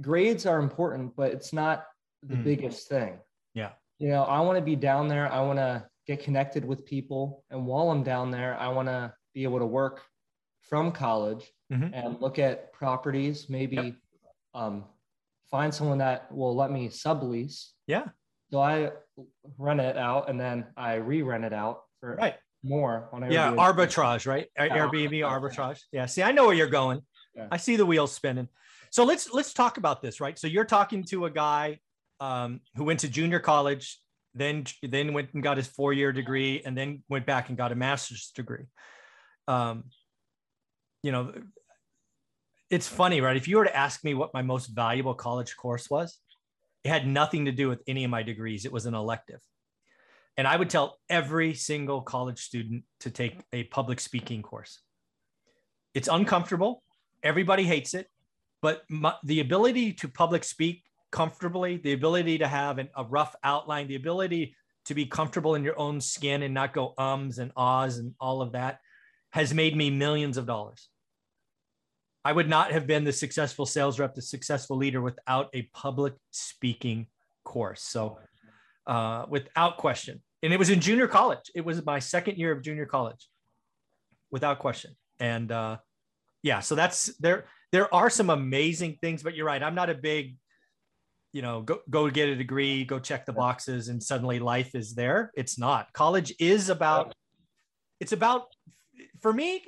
grades 0.00 0.46
are 0.46 0.58
important, 0.60 1.14
but 1.16 1.32
it's 1.32 1.52
not 1.52 1.86
the 2.22 2.36
Mm. 2.36 2.44
biggest 2.44 2.88
thing. 2.88 3.20
Yeah. 3.52 3.72
You 3.98 4.08
know, 4.08 4.22
I 4.22 4.40
want 4.40 4.56
to 4.56 4.64
be 4.64 4.76
down 4.76 5.08
there. 5.08 5.30
I 5.30 5.40
want 5.42 5.58
to 5.58 5.86
get 6.06 6.20
connected 6.20 6.64
with 6.64 6.86
people. 6.86 7.44
And 7.50 7.66
while 7.66 7.90
I'm 7.90 8.02
down 8.02 8.30
there, 8.30 8.56
I 8.58 8.68
want 8.68 8.88
to 8.88 9.12
be 9.34 9.42
able 9.44 9.58
to 9.58 9.66
work 9.66 10.04
from 10.62 10.90
college 10.92 11.52
Mhm. 11.70 11.90
and 11.92 12.20
look 12.20 12.38
at 12.38 12.72
properties, 12.72 13.48
maybe 13.50 13.76
Yep. 13.76 13.94
um, 14.54 14.84
find 15.50 15.72
someone 15.74 15.98
that 15.98 16.30
will 16.32 16.54
let 16.54 16.70
me 16.70 16.88
sublease. 16.88 17.72
Yeah. 17.86 18.08
So 18.50 18.60
I 18.60 18.92
rent 19.58 19.80
it 19.80 19.96
out 19.98 20.30
and 20.30 20.40
then 20.40 20.66
I 20.76 20.94
re-rent 20.94 21.44
it 21.44 21.52
out 21.52 21.84
for 22.00 22.16
Right. 22.16 22.36
more 22.62 23.08
on 23.12 23.30
Yeah. 23.30 23.52
Arbitrage, 23.54 24.26
right? 24.26 24.48
Yeah. 24.56 24.68
Airbnb 24.68 25.20
arbitrage. 25.20 25.82
Yeah. 25.92 26.06
See, 26.06 26.22
I 26.22 26.32
know 26.32 26.46
where 26.46 26.54
you're 26.54 26.68
going. 26.68 27.06
Yeah. 27.34 27.48
I 27.50 27.58
see 27.58 27.76
the 27.76 27.86
wheels 27.86 28.12
spinning. 28.14 28.48
So 28.90 29.04
let's 29.04 29.30
let's 29.32 29.52
talk 29.52 29.76
about 29.76 30.00
this, 30.00 30.20
right? 30.20 30.38
So 30.38 30.46
you're 30.46 30.64
talking 30.64 31.04
to 31.04 31.26
a 31.26 31.30
guy 31.30 31.80
um, 32.20 32.60
who 32.74 32.84
went 32.84 33.00
to 33.00 33.08
junior 33.08 33.38
college, 33.38 34.00
then 34.34 34.64
then 34.82 35.12
went 35.12 35.34
and 35.34 35.42
got 35.42 35.56
his 35.58 35.68
four 35.68 35.92
year 35.92 36.12
degree, 36.12 36.62
and 36.64 36.76
then 36.76 37.04
went 37.08 37.26
back 37.26 37.48
and 37.48 37.56
got 37.58 37.70
a 37.70 37.74
master's 37.74 38.30
degree. 38.34 38.64
Um, 39.46 39.90
you 41.02 41.12
know, 41.12 41.32
it's 42.70 42.88
funny, 42.88 43.20
right? 43.20 43.36
If 43.36 43.48
you 43.48 43.56
were 43.56 43.64
to 43.64 43.76
ask 43.76 44.04
me 44.04 44.14
what 44.14 44.34
my 44.34 44.42
most 44.42 44.66
valuable 44.66 45.14
college 45.14 45.56
course 45.56 45.88
was, 45.88 46.18
it 46.84 46.90
had 46.90 47.06
nothing 47.06 47.46
to 47.46 47.52
do 47.52 47.68
with 47.68 47.82
any 47.86 48.04
of 48.04 48.10
my 48.10 48.22
degrees. 48.22 48.64
It 48.64 48.72
was 48.72 48.86
an 48.86 48.94
elective. 48.94 49.40
And 50.36 50.46
I 50.46 50.56
would 50.56 50.70
tell 50.70 50.98
every 51.08 51.54
single 51.54 52.02
college 52.02 52.40
student 52.40 52.84
to 53.00 53.10
take 53.10 53.40
a 53.52 53.64
public 53.64 54.00
speaking 54.00 54.42
course. 54.42 54.80
It's 55.94 56.08
uncomfortable. 56.08 56.82
Everybody 57.22 57.64
hates 57.64 57.94
it. 57.94 58.06
But 58.62 58.82
my, 58.88 59.14
the 59.24 59.40
ability 59.40 59.94
to 59.94 60.08
public 60.08 60.44
speak 60.44 60.84
comfortably, 61.10 61.78
the 61.78 61.92
ability 61.92 62.38
to 62.38 62.46
have 62.46 62.78
an, 62.78 62.88
a 62.96 63.04
rough 63.04 63.34
outline, 63.42 63.88
the 63.88 63.96
ability 63.96 64.54
to 64.84 64.94
be 64.94 65.06
comfortable 65.06 65.54
in 65.54 65.64
your 65.64 65.78
own 65.78 66.00
skin 66.00 66.42
and 66.42 66.54
not 66.54 66.72
go 66.72 66.94
ums 66.98 67.38
and 67.38 67.52
ahs 67.56 67.98
and 67.98 68.14
all 68.20 68.42
of 68.42 68.52
that 68.52 68.80
has 69.32 69.52
made 69.52 69.76
me 69.76 69.90
millions 69.90 70.36
of 70.36 70.46
dollars. 70.46 70.88
I 72.28 72.32
would 72.32 72.46
not 72.46 72.72
have 72.72 72.86
been 72.86 73.04
the 73.04 73.12
successful 73.14 73.64
sales 73.64 73.98
rep, 73.98 74.14
the 74.14 74.20
successful 74.20 74.76
leader 74.76 75.00
without 75.00 75.48
a 75.54 75.62
public 75.72 76.12
speaking 76.30 77.06
course. 77.42 77.80
So, 77.80 78.18
uh, 78.86 79.24
without 79.30 79.78
question, 79.78 80.20
and 80.42 80.52
it 80.52 80.58
was 80.58 80.68
in 80.68 80.80
junior 80.80 81.08
college. 81.08 81.50
It 81.54 81.64
was 81.64 81.82
my 81.86 82.00
second 82.00 82.36
year 82.36 82.52
of 82.52 82.62
junior 82.62 82.84
college, 82.84 83.26
without 84.30 84.58
question. 84.58 84.94
And 85.18 85.50
uh, 85.50 85.78
yeah, 86.42 86.60
so 86.60 86.74
that's 86.74 87.16
there. 87.16 87.46
There 87.72 87.92
are 87.94 88.10
some 88.10 88.28
amazing 88.28 88.98
things, 89.00 89.22
but 89.22 89.34
you're 89.34 89.46
right. 89.46 89.62
I'm 89.62 89.74
not 89.74 89.88
a 89.88 89.94
big, 89.94 90.36
you 91.32 91.40
know, 91.40 91.62
go 91.62 91.78
go 91.88 92.10
get 92.10 92.28
a 92.28 92.36
degree, 92.36 92.84
go 92.84 92.98
check 92.98 93.24
the 93.24 93.32
boxes, 93.32 93.88
and 93.88 94.02
suddenly 94.02 94.38
life 94.38 94.74
is 94.74 94.94
there. 94.94 95.30
It's 95.34 95.58
not. 95.58 95.90
College 95.94 96.34
is 96.38 96.68
about. 96.68 97.14
It's 98.00 98.12
about, 98.12 98.48
for 99.22 99.32
me. 99.32 99.64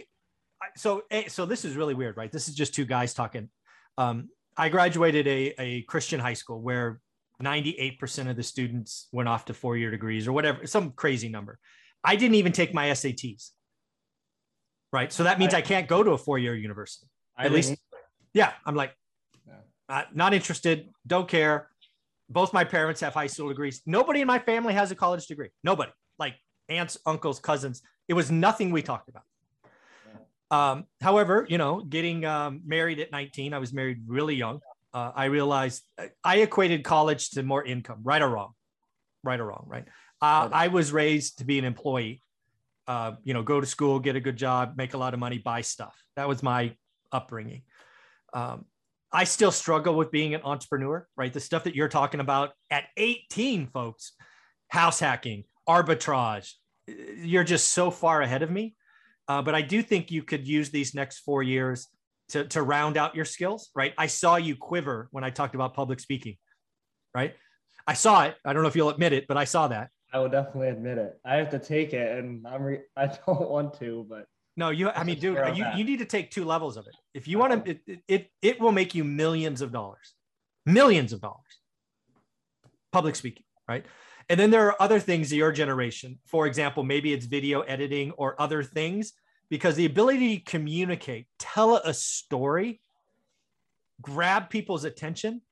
I- 0.75 0.79
So 0.79 1.03
eh, 1.11 1.29
so 1.29 1.47
this 1.47 1.65
is 1.65 1.77
really 1.77 1.95
weird, 1.95 2.17
right? 2.17 2.31
This 2.31 2.49
is 2.49 2.55
just 2.55 2.75
two 2.75 2.85
guys 2.85 3.15
talking. 3.15 3.49
Um, 3.99 4.29
I 4.57 4.69
graduated 4.69 5.27
a, 5.27 5.55
a 5.61 5.83
Christian 5.83 6.21
high 6.21 6.35
school 6.35 6.61
where 6.61 7.01
98% 7.43 8.29
of 8.29 8.37
the 8.37 8.43
students 8.43 9.09
went 9.13 9.29
off 9.29 9.47
to 9.47 9.55
four 9.55 9.77
year 9.77 9.91
degrees 9.91 10.29
or 10.29 10.33
whatever, 10.33 10.67
some 10.67 10.93
crazy 10.93 11.29
number. 11.29 11.59
I 12.05 12.17
didn't 12.17 12.35
even 12.37 12.53
take 12.53 12.75
my 12.75 12.89
SATs. 12.91 13.51
Right. 14.93 15.13
So 15.13 15.25
that 15.25 15.39
means 15.39 15.55
I 15.55 15.61
can't 15.63 15.87
go 15.89 16.03
to 16.03 16.11
a 16.13 16.19
four 16.19 16.39
year 16.39 16.55
university. 16.55 17.07
I 17.37 17.47
At 17.47 17.53
least, 17.53 17.77
yeah. 18.35 18.53
I'm 18.67 18.75
like, 18.75 18.95
Yeah. 19.47 19.55
uh, 19.89 20.05
not 20.13 20.35
interested, 20.35 20.91
don't 21.07 21.29
care. 21.29 21.71
Both 22.29 22.53
my 22.53 22.65
parents 22.65 23.01
have 23.01 23.15
high 23.15 23.29
school 23.29 23.49
degrees. 23.49 23.83
Nobody 23.87 24.21
in 24.21 24.27
my 24.27 24.39
family 24.39 24.75
has 24.75 24.91
a 24.91 24.95
college 24.95 25.27
degree. 25.27 25.51
Nobody, 25.65 25.93
like 26.19 26.35
aunts, 26.69 26.99
uncles, 27.07 27.39
cousins. 27.41 27.83
It 28.09 28.15
was 28.15 28.31
nothing 28.31 28.71
we 28.73 28.83
talked 28.83 29.09
about. 29.09 29.23
Um, 30.51 30.85
however, 31.01 31.47
you 31.49 31.59
know, 31.59 31.81
getting 31.81 32.25
um, 32.25 32.63
married 32.65 32.99
at 32.99 33.13
19, 33.13 33.55
I 33.55 33.59
was 33.59 33.73
married 33.73 34.03
really 34.07 34.35
young. 34.35 34.61
Uh, 34.93 35.13
I 35.15 35.27
realized 35.27 35.85
I 36.25 36.39
equated 36.39 36.83
college 36.83 37.31
to 37.31 37.43
more 37.43 37.65
income, 37.65 38.01
right 38.03 38.21
or 38.21 38.29
wrong, 38.29 38.53
right 39.23 39.39
or 39.39 39.47
wrong, 39.47 39.65
right? 39.69 39.85
Uh, 40.21 40.49
Right. 40.51 40.65
I 40.65 40.69
was 40.69 40.93
raised 40.93 41.39
to 41.39 41.45
be 41.45 41.59
an 41.59 41.65
employee, 41.65 42.23
uh, 42.89 43.13
you 43.23 43.33
know, 43.33 43.43
go 43.43 43.61
to 43.61 43.67
school, 43.67 44.01
get 44.01 44.17
a 44.17 44.21
good 44.21 44.37
job, 44.37 44.75
make 44.77 44.95
a 44.95 44.99
lot 44.99 45.15
of 45.15 45.21
money, 45.21 45.39
buy 45.39 45.61
stuff. 45.61 45.97
That 46.17 46.29
was 46.29 46.43
my 46.43 46.77
upbringing. 47.13 47.63
Um, 48.35 48.67
I 49.13 49.25
still 49.25 49.51
struggle 49.51 49.95
with 49.95 50.11
being 50.11 50.35
an 50.35 50.43
entrepreneur, 50.45 51.07
right? 51.17 51.33
The 51.33 51.41
stuff 51.41 51.65
that 51.65 51.75
you're 51.75 51.89
talking 51.89 52.21
about 52.21 52.53
at 52.71 52.85
18, 52.97 53.69
folks, 53.69 54.13
house 54.69 55.01
hacking, 55.01 55.45
arbitrage, 55.69 56.53
you're 56.87 57.45
just 57.45 57.69
so 57.69 57.91
far 57.91 58.23
ahead 58.23 58.43
of 58.43 58.51
me. 58.51 58.75
Uh, 59.31 59.41
but 59.41 59.55
I 59.55 59.63
do 59.63 59.81
think 59.81 60.11
you 60.11 60.25
could 60.25 60.45
use 60.49 60.71
these 60.71 60.93
next 60.93 61.21
four 61.21 61.41
years 61.41 61.87
to, 62.31 62.45
to 62.49 62.63
round 62.63 62.97
out 62.97 63.15
your 63.15 63.25
skills, 63.25 63.71
right? 63.77 63.95
I 63.97 64.09
saw 64.09 64.35
you 64.35 64.57
quiver 64.57 65.07
when 65.13 65.23
I 65.23 65.31
talked 65.31 65.55
about 65.55 65.73
public 65.73 66.01
speaking, 66.01 66.37
right? 67.15 67.37
I 67.87 67.95
saw 67.95 68.25
it. 68.25 68.35
I 68.45 68.53
don't 68.53 68.63
know 68.63 68.69
if 68.69 68.75
you'll 68.75 68.91
admit 68.91 69.13
it, 69.13 69.27
but 69.29 69.37
I 69.37 69.45
saw 69.45 69.69
that. 69.69 69.91
I 70.13 70.19
will 70.19 70.29
definitely 70.31 70.71
admit 70.71 70.99
it. 70.99 71.13
I 71.25 71.37
have 71.37 71.49
to 71.51 71.61
take 71.61 71.93
it, 71.93 72.19
and 72.19 72.45
I'm 72.45 72.61
re- 72.61 72.81
I 72.97 73.07
don't 73.07 73.49
want 73.49 73.79
to, 73.79 74.05
but 74.11 74.27
No, 74.57 74.71
you. 74.71 74.91
I 74.91 75.05
mean, 75.05 75.21
dude, 75.21 75.39
you, 75.55 75.65
you 75.77 75.85
need 75.85 76.01
to 76.01 76.07
take 76.07 76.33
two 76.33 76.45
levels 76.45 76.77
of 76.77 76.89
it. 76.89 76.97
If 77.15 77.29
you 77.29 77.39
want 77.39 77.65
to, 77.65 77.71
it, 77.71 77.81
it- 77.87 78.01
it 78.09 78.31
it 78.43 78.61
will 78.61 78.73
make 78.73 78.97
you 78.97 79.05
millions 79.05 79.61
of 79.61 79.71
dollars, 79.71 80.13
millions 80.67 81.13
of 81.13 81.21
dollars. 81.21 81.55
Public 82.91 83.15
speaking, 83.15 83.45
right? 83.69 83.87
And 84.31 84.39
then 84.39 84.51
there 84.51 84.67
are 84.69 84.81
other 84.81 85.01
things 85.01 85.33
your 85.33 85.51
generation. 85.51 86.21
For 86.25 86.47
example, 86.47 86.85
maybe 86.85 87.13
it's 87.13 87.27
video 87.27 87.63
editing 87.63 88.13
or 88.13 88.41
other 88.41 88.63
things, 88.63 89.13
because 89.49 89.75
the 89.75 89.87
ability 89.87 90.39
to 90.39 90.45
communicate, 90.45 91.27
tell 91.41 91.75
a 91.77 91.93
story, 91.93 92.81
grab 94.01 94.49
people's 94.49 94.85
attention. 94.85 95.43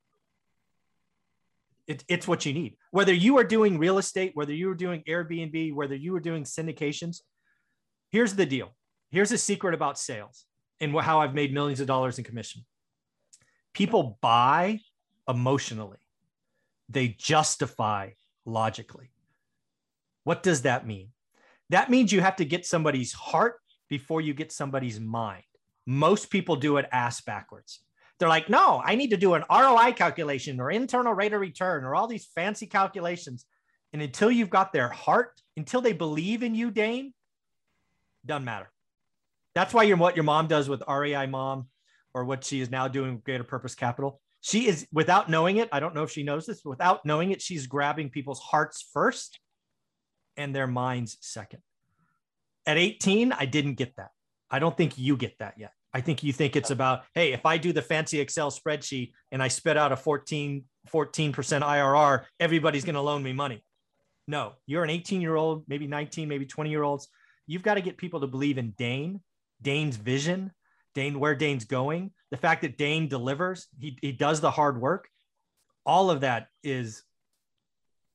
It, 1.88 2.04
it's 2.06 2.28
what 2.28 2.47
you 2.47 2.52
need. 2.52 2.76
Whether 2.92 3.12
you 3.12 3.37
are 3.38 3.44
doing 3.44 3.78
real 3.78 3.99
estate, 3.99 4.30
whether 4.35 4.52
you 4.52 4.70
are 4.70 4.76
doing 4.76 5.02
Airbnb, 5.08 5.75
whether 5.75 5.97
you 5.97 6.14
are 6.14 6.20
doing 6.20 6.44
syndications, 6.44 7.23
here's 8.11 8.35
the 8.35 8.47
deal. 8.47 8.76
Here's 9.11 9.32
a 9.32 9.38
secret 9.38 9.75
about 9.75 9.99
sales 9.99 10.44
and 10.80 10.94
how 11.00 11.20
I've 11.20 11.35
made 11.35 11.52
millions 11.52 11.80
of 11.80 11.88
dollars 11.88 12.18
in 12.18 12.25
commission. 12.25 12.64
People 13.73 14.18
buy 14.20 14.78
emotionally, 15.28 15.99
they 16.88 17.08
justify 17.08 18.11
logically. 18.48 19.10
What 20.24 20.42
does 20.42 20.62
that 20.62 20.86
mean? 20.86 21.10
That 21.70 21.90
means 21.90 22.12
you 22.12 22.20
have 22.20 22.36
to 22.36 22.44
get 22.44 22.66
somebody's 22.66 23.12
heart 23.12 23.56
before 23.88 24.20
you 24.20 24.34
get 24.34 24.52
somebody's 24.52 24.98
mind. 24.98 25.44
Most 25.86 26.30
people 26.30 26.56
do 26.56 26.76
it 26.78 26.88
ass 26.92 27.20
backwards. 27.20 27.80
They're 28.18 28.28
like, 28.28 28.50
no, 28.50 28.82
I 28.84 28.96
need 28.96 29.10
to 29.10 29.16
do 29.16 29.34
an 29.34 29.44
ROI 29.50 29.92
calculation 29.92 30.60
or 30.60 30.70
internal 30.70 31.14
rate 31.14 31.32
of 31.32 31.40
return 31.40 31.84
or 31.84 31.94
all 31.94 32.08
these 32.08 32.28
fancy 32.34 32.66
calculations. 32.66 33.44
And 33.92 34.02
until 34.02 34.30
you've 34.30 34.50
got 34.50 34.72
their 34.72 34.88
heart, 34.88 35.40
until 35.56 35.80
they 35.80 35.92
believe 35.92 36.42
in 36.42 36.54
you, 36.54 36.70
Dane, 36.70 37.14
doesn't 38.26 38.44
matter. 38.44 38.70
That's 39.54 39.72
why 39.72 39.84
you're 39.84 39.96
what 39.96 40.16
your 40.16 40.24
mom 40.24 40.46
does 40.46 40.68
with 40.68 40.82
REI 40.88 41.26
Mom 41.26 41.68
or 42.12 42.24
what 42.24 42.44
she 42.44 42.60
is 42.60 42.70
now 42.70 42.88
doing 42.88 43.14
with 43.14 43.24
Greater 43.24 43.44
Purpose 43.44 43.74
Capital. 43.74 44.20
She 44.40 44.68
is, 44.68 44.87
without 44.92 45.28
knowing 45.28 45.57
it, 45.57 45.68
I 45.73 45.80
don't 45.80 45.95
know 45.95 46.04
if 46.04 46.11
she 46.11 46.23
knows 46.23 46.47
this, 46.47 46.64
without 46.64 47.04
knowing 47.04 47.33
it, 47.33 47.42
she's 47.42 47.66
grabbing 47.66 48.11
people's 48.11 48.40
hearts 48.40 48.87
first 48.92 49.40
and 50.37 50.54
their 50.54 50.66
minds 50.66 51.18
second. 51.21 51.61
At 52.66 52.76
18, 52.76 53.33
I 53.33 53.47
didn't 53.47 53.75
get 53.75 53.97
that. 53.97 54.11
I 54.50 54.59
don't 54.59 54.76
think 54.76 54.99
you 54.99 55.16
get 55.16 55.38
that 55.38 55.54
yet. 55.59 55.73
I 55.92 56.00
think 56.00 56.23
you 56.23 56.33
think 56.33 56.54
it's 56.54 56.71
about, 56.71 57.04
hey, 57.14 57.33
if 57.33 57.47
I 57.47 57.57
do 57.57 57.73
the 57.73 57.83
fancy 57.83 58.21
Excel 58.21 58.50
spreadsheet 58.50 59.12
and 59.33 59.42
I 59.42 59.49
spit 59.49 59.76
out 59.76 59.90
a 59.90 59.97
14, 59.97 60.64
14% 60.92 61.33
IRR, 61.35 62.25
everybody's 62.38 62.85
going 62.85 62.95
to 62.95 63.00
loan 63.00 63.23
me 63.23 63.33
money. 63.33 63.64
No, 64.26 64.52
you're 64.66 64.85
an 64.85 64.90
18 64.90 65.23
year 65.23 65.35
old, 65.35 65.64
maybe 65.66 65.87
19, 65.87 66.28
maybe 66.28 66.45
20 66.45 66.71
year 66.71 66.83
olds. 66.83 67.09
You've 67.47 67.62
got 67.62 67.75
to 67.75 67.80
get 67.80 67.97
people 67.97 68.21
to 68.21 68.26
believe 68.26 68.59
in 68.59 68.73
Dane, 68.73 69.21
Dane's 69.62 69.97
vision, 69.97 70.52
Dane, 70.95 71.18
where 71.18 71.35
Dane's 71.35 71.64
going, 71.64 72.12
the 72.30 72.37
fact 72.37 72.62
that 72.62 72.76
Dane 72.76 73.08
delivers, 73.08 73.66
he, 73.78 73.99
he 74.00 74.12
does 74.12 74.40
the 74.40 74.50
hard 74.50 74.80
work. 74.80 75.08
All 75.87 76.11
of 76.11 76.20
that 76.20 76.49
is 76.62 77.02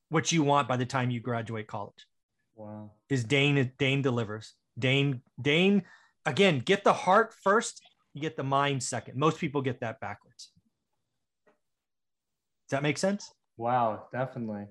what 0.08 0.30
you 0.30 0.42
want 0.42 0.68
by 0.68 0.76
the 0.76 0.86
time 0.86 1.10
you 1.10 1.20
graduate 1.20 1.66
college 1.66 2.06
wow. 2.54 2.90
is 3.08 3.24
Dane 3.24 3.72
Dane 3.78 4.02
delivers. 4.02 4.54
Dane 4.78 5.22
Dane 5.40 5.82
again, 6.24 6.60
get 6.60 6.84
the 6.84 6.92
heart 6.92 7.34
first, 7.42 7.82
you 8.12 8.20
get 8.20 8.36
the 8.36 8.44
mind 8.44 8.82
second. 8.82 9.18
Most 9.18 9.38
people 9.38 9.60
get 9.62 9.80
that 9.80 10.00
backwards. 10.00 10.50
Does 11.46 12.76
that 12.76 12.82
make 12.82 12.98
sense? 12.98 13.30
Wow, 13.56 14.06
definitely. 14.12 14.66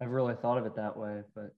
I've 0.00 0.10
really 0.10 0.34
thought 0.34 0.58
of 0.58 0.66
it 0.66 0.76
that 0.76 0.96
way, 0.96 1.22
but 1.34 1.54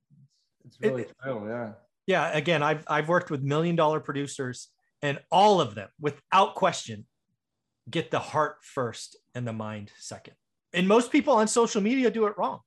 it's, 0.65 0.77
it's 0.77 0.81
really 0.81 1.03
it- 1.03 1.13
true. 1.23 1.49
Yeah. 1.49 1.73
Yeah, 2.07 2.37
again, 2.37 2.63
I've 2.63 2.85
I've 2.87 3.09
worked 3.09 3.31
with 3.31 3.43
million 3.43 3.77
dollar 3.77 3.99
producers 3.99 4.69
and 5.01 5.19
all 5.31 5.63
of 5.63 5.75
them 5.75 5.89
without 5.99 6.55
question 6.55 7.07
get 7.89 8.11
the 8.11 8.19
heart 8.19 8.57
first 8.63 9.17
and 9.35 9.47
the 9.47 9.53
mind 9.53 9.91
second. 9.99 10.35
And 10.73 10.89
most 10.89 11.13
people 11.13 11.35
on 11.35 11.47
social 11.47 11.81
media 11.81 12.11
do 12.11 12.27
it 12.27 12.37
wrong. 12.37 12.61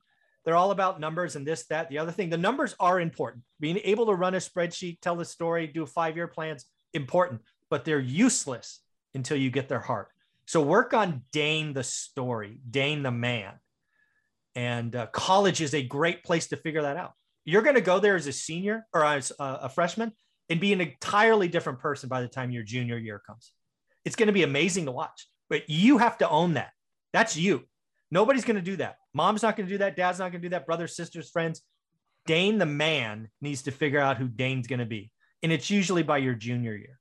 They're 0.46 0.56
all 0.56 0.72
about 0.72 1.00
numbers 1.00 1.36
and 1.36 1.46
this, 1.46 1.66
that, 1.68 1.90
the 1.90 1.98
other 1.98 2.12
thing. 2.12 2.30
The 2.30 2.38
numbers 2.38 2.74
are 2.80 3.02
important. 3.02 3.44
Being 3.60 3.80
able 3.84 4.06
to 4.06 4.14
run 4.14 4.34
a 4.34 4.38
spreadsheet, 4.38 5.02
tell 5.02 5.16
the 5.16 5.26
story, 5.26 5.68
do 5.68 5.86
five 5.86 6.16
year 6.16 6.28
plans, 6.28 6.66
important, 6.94 7.42
but 7.70 7.84
they're 7.84 8.00
useless 8.00 8.80
until 9.14 9.36
you 9.36 9.50
get 9.50 9.68
their 9.68 9.80
heart. 9.80 10.08
So 10.46 10.62
work 10.62 10.94
on 10.94 11.24
Dane 11.34 11.74
the 11.74 11.84
story, 11.84 12.60
Dane 12.70 13.04
the 13.04 13.12
man. 13.12 13.56
And 14.56 14.96
uh, 14.96 15.08
college 15.08 15.60
is 15.60 15.74
a 15.74 15.84
great 15.84 16.24
place 16.24 16.48
to 16.48 16.56
figure 16.56 16.84
that 16.84 16.96
out. 16.96 17.12
You're 17.44 17.62
going 17.62 17.76
to 17.76 17.82
go 17.82 18.00
there 18.00 18.16
as 18.16 18.28
a 18.28 18.32
senior 18.32 18.88
or 18.94 19.04
as 19.04 19.32
a, 19.40 19.60
a 19.64 19.70
freshman 19.70 20.14
and 20.50 20.62
be 20.62 20.72
an 20.72 20.80
entirely 20.80 21.50
different 21.50 21.80
person 21.80 22.08
by 22.08 22.22
the 22.22 22.28
time 22.28 22.52
your 22.52 22.64
junior 22.64 22.98
year 22.98 23.20
comes. 23.20 23.52
It's 24.08 24.16
going 24.16 24.28
to 24.28 24.34
be 24.34 24.44
amazing 24.44 24.86
to 24.86 24.92
watch, 24.94 25.28
but 25.50 25.70
you 25.70 25.98
have 25.98 26.18
to 26.20 26.30
own 26.30 26.54
that. 26.54 26.72
That's 27.12 27.36
you. 27.36 27.64
Nobody's 28.10 28.46
going 28.46 28.56
to 28.56 28.62
do 28.62 28.78
that. 28.78 29.00
Mom's 29.14 29.44
not 29.44 29.58
going 29.58 29.68
to 29.68 29.74
do 29.74 29.80
that. 29.80 29.98
Dad's 29.98 30.18
not 30.18 30.32
going 30.32 30.42
to 30.42 30.46
do 30.48 30.52
that. 30.52 30.66
Brothers, 30.66 30.96
sisters, 30.96 31.30
friends. 31.30 31.62
Dane, 32.26 32.58
the 32.58 32.66
man, 32.66 33.28
needs 33.42 33.64
to 33.64 33.72
figure 33.72 34.00
out 34.00 34.16
who 34.16 34.30
Dane's 34.30 34.66
going 34.66 34.80
to 34.80 34.86
be. 34.86 35.12
And 35.44 35.52
it's 35.52 35.70
usually 35.70 36.04
by 36.04 36.20
your 36.20 36.36
junior 36.36 36.74
year. 36.74 36.98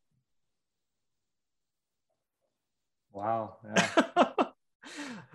Wow. 3.12 3.58
Yeah. 3.64 4.02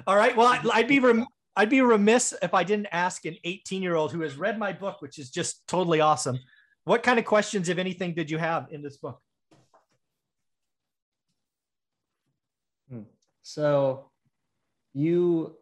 All 0.08 0.18
right. 0.18 0.36
Well, 0.36 0.60
I'd 0.74 0.90
be 0.90 1.00
rem- 1.00 1.25
I'd 1.56 1.70
be 1.70 1.80
remiss 1.80 2.34
if 2.42 2.54
I 2.54 2.66
didn't 2.66 2.88
ask 2.92 3.24
an 3.24 3.38
18 3.46 3.82
year 3.82 3.96
old 3.96 4.12
who 4.12 4.20
has 4.24 4.36
read 4.36 4.60
my 4.60 4.74
book, 4.74 5.01
which 5.01 5.18
is 5.18 5.30
just 5.30 5.66
totally 5.70 6.01
awesome. 6.01 6.38
What 6.84 7.01
kind 7.01 7.18
of 7.18 7.24
questions, 7.24 7.70
if 7.70 7.78
anything, 7.78 8.13
did 8.13 8.30
you 8.30 8.40
have 8.40 8.68
in 8.72 8.82
this 8.82 8.98
book? 8.98 9.22
So, 13.53 14.12
you 14.93 15.58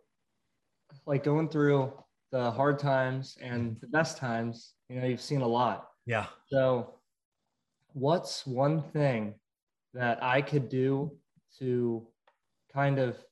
like 1.05 1.23
going 1.23 1.49
through 1.49 1.93
the 2.31 2.51
hard 2.51 2.79
times 2.79 3.37
and 3.41 3.79
the 3.81 3.87
best 3.87 4.17
times, 4.17 4.75
you 4.89 4.99
know, 4.99 5.07
you've 5.07 5.21
seen 5.21 5.41
a 5.41 5.47
lot. 5.47 5.89
Yeah. 6.05 6.27
So, 6.47 6.99
what's 7.93 8.45
one 8.47 8.81
thing 8.81 9.35
that 9.93 10.23
I 10.23 10.41
could 10.41 10.69
do 10.69 11.19
to 11.59 12.07
kind 12.73 12.99
of 12.99 13.23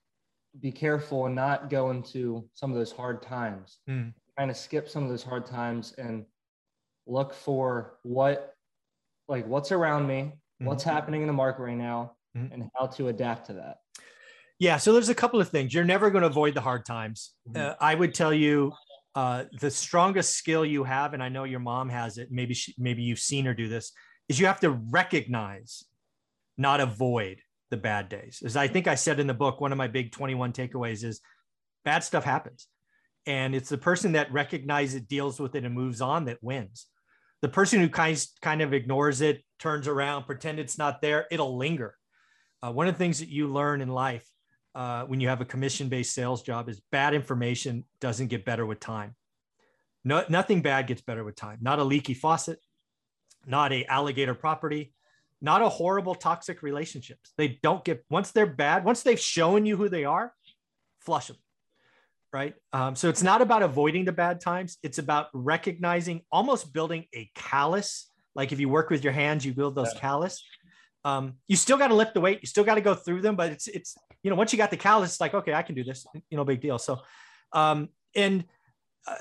be 0.59 0.71
careful 0.71 1.27
and 1.27 1.35
not 1.35 1.69
go 1.69 1.91
into 1.91 2.49
some 2.53 2.71
of 2.71 2.77
those 2.77 2.91
hard 2.91 3.21
times? 3.21 3.79
Mm. 3.87 4.13
Kind 4.37 4.51
of 4.51 4.57
skip 4.57 4.89
some 4.89 5.03
of 5.03 5.09
those 5.09 5.23
hard 5.23 5.45
times 5.45 5.93
and 5.93 6.25
look 7.07 7.33
for 7.33 7.99
what, 8.03 8.55
like, 9.27 9.47
what's 9.47 9.71
around 9.71 10.07
me, 10.07 10.33
what's 10.61 10.83
Mm-hmm. 10.83 10.91
happening 10.91 11.21
in 11.21 11.27
the 11.27 11.33
market 11.33 11.63
right 11.63 11.77
now, 11.77 12.17
Mhm. 12.35 12.51
and 12.51 12.69
how 12.75 12.87
to 12.87 13.09
adapt 13.09 13.47
to 13.47 13.53
that. 13.55 13.79
Yeah. 14.59 14.77
So 14.77 14.93
there's 14.93 15.09
a 15.09 15.15
couple 15.15 15.39
of 15.39 15.49
things. 15.49 15.73
You're 15.73 15.83
never 15.83 16.09
going 16.09 16.23
to 16.23 16.27
avoid 16.27 16.53
the 16.53 16.61
hard 16.61 16.85
times. 16.85 17.33
Mhm. 17.49 17.57
Uh, 17.57 17.75
I 17.79 17.93
would 17.95 18.13
tell 18.13 18.33
you 18.33 18.73
uh, 19.15 19.45
the 19.59 19.71
strongest 19.71 20.35
skill 20.35 20.63
you 20.63 20.83
have, 20.83 21.13
and 21.13 21.23
I 21.23 21.29
know 21.29 21.43
your 21.43 21.59
mom 21.59 21.89
has 21.89 22.17
it. 22.17 22.29
Maybe 22.31 22.53
she, 22.53 22.75
maybe 22.77 23.01
you've 23.01 23.19
seen 23.19 23.45
her 23.45 23.53
do 23.53 23.67
this. 23.67 23.91
Is 24.29 24.39
you 24.39 24.45
have 24.45 24.59
to 24.59 24.69
recognize, 24.69 25.83
not 26.57 26.79
avoid 26.81 27.41
the 27.71 27.77
bad 27.77 28.09
days. 28.09 28.41
As 28.45 28.55
I 28.55 28.67
think 28.67 28.87
I 28.87 28.95
said 28.95 29.19
in 29.19 29.27
the 29.27 29.33
book, 29.33 29.59
one 29.59 29.71
of 29.71 29.77
my 29.77 29.87
big 29.87 30.11
21 30.11 30.53
takeaways 30.53 31.03
is 31.03 31.19
bad 31.83 32.03
stuff 32.03 32.23
happens, 32.23 32.67
and 33.25 33.55
it's 33.55 33.69
the 33.69 33.77
person 33.77 34.11
that 34.11 34.31
recognizes 34.31 34.95
it, 34.95 35.07
deals 35.07 35.39
with 35.39 35.55
it, 35.55 35.65
and 35.65 35.73
moves 35.73 35.99
on 36.01 36.25
that 36.25 36.37
wins. 36.41 36.85
The 37.41 37.49
person 37.49 37.79
who 37.79 37.89
kind 37.89 38.23
kind 38.41 38.61
of 38.61 38.73
ignores 38.73 39.21
it, 39.21 39.43
turns 39.59 39.87
around, 39.87 40.25
pretend 40.25 40.59
it's 40.59 40.77
not 40.77 41.01
there, 41.01 41.25
it'll 41.31 41.57
linger. 41.57 41.95
Uh, 42.61 42.71
one 42.71 42.87
of 42.87 42.93
the 42.93 42.99
things 42.99 43.19
that 43.19 43.29
you 43.29 43.47
learn 43.47 43.81
in 43.81 43.89
life 43.89 44.27
uh, 44.77 45.03
when 45.05 45.19
you 45.19 45.27
have 45.27 45.41
a 45.41 45.45
commission 45.45 45.89
based 45.89 46.13
sales 46.13 46.43
job 46.43 46.69
is 46.69 46.79
bad 46.91 47.15
information 47.15 47.83
doesn't 47.99 48.27
get 48.27 48.45
better 48.45 48.63
with 48.63 48.79
time. 48.79 49.15
No, 50.05 50.23
nothing 50.29 50.61
bad 50.61 50.85
gets 50.85 51.01
better 51.01 51.23
with 51.23 51.35
time. 51.35 51.57
Not 51.61 51.79
a 51.79 51.83
leaky 51.83 52.13
faucet, 52.13 52.59
not 53.47 53.73
a 53.73 53.85
alligator 53.85 54.35
property, 54.35 54.93
not 55.41 55.63
a 55.63 55.67
horrible 55.67 56.13
toxic 56.13 56.61
relationships. 56.61 57.33
They 57.37 57.59
don't 57.63 57.83
get 57.83 58.05
once 58.11 58.31
they're 58.31 58.45
bad. 58.45 58.85
Once 58.85 59.01
they've 59.01 59.19
shown 59.19 59.65
you 59.65 59.75
who 59.77 59.89
they 59.89 60.05
are, 60.05 60.31
flush 61.01 61.27
them. 61.27 61.37
Right. 62.31 62.53
Um, 62.71 62.95
so 62.95 63.09
it's 63.09 63.23
not 63.23 63.41
about 63.41 63.63
avoiding 63.63 64.05
the 64.05 64.11
bad 64.11 64.39
times. 64.41 64.77
It's 64.83 64.99
about 64.99 65.29
recognizing, 65.33 66.21
almost 66.31 66.71
building 66.71 67.05
a 67.15 67.31
callus. 67.33 68.11
Like 68.35 68.51
if 68.51 68.59
you 68.59 68.69
work 68.69 68.91
with 68.91 69.03
your 69.03 69.13
hands, 69.13 69.43
you 69.43 69.55
build 69.55 69.73
those 69.73 69.93
Yeah. 69.95 70.01
callus. 70.01 70.43
Um, 71.03 71.35
you 71.47 71.55
still 71.55 71.77
got 71.77 71.87
to 71.87 71.95
lift 71.95 72.13
the 72.13 72.21
weight. 72.21 72.39
You 72.41 72.47
still 72.47 72.63
got 72.63 72.75
to 72.75 72.81
go 72.81 72.93
through 72.93 73.21
them, 73.21 73.35
but 73.35 73.51
it's 73.51 73.67
it's 73.67 73.95
you 74.23 74.29
know 74.29 74.35
once 74.35 74.51
you 74.51 74.57
got 74.57 74.71
the 74.71 74.77
callus, 74.77 75.11
it's 75.11 75.21
like 75.21 75.33
okay, 75.33 75.53
I 75.53 75.61
can 75.61 75.75
do 75.75 75.83
this. 75.83 76.05
You 76.29 76.37
know, 76.37 76.43
big 76.43 76.61
deal. 76.61 76.77
So, 76.77 76.99
um, 77.53 77.89
and 78.15 78.45
uh, 79.07 79.15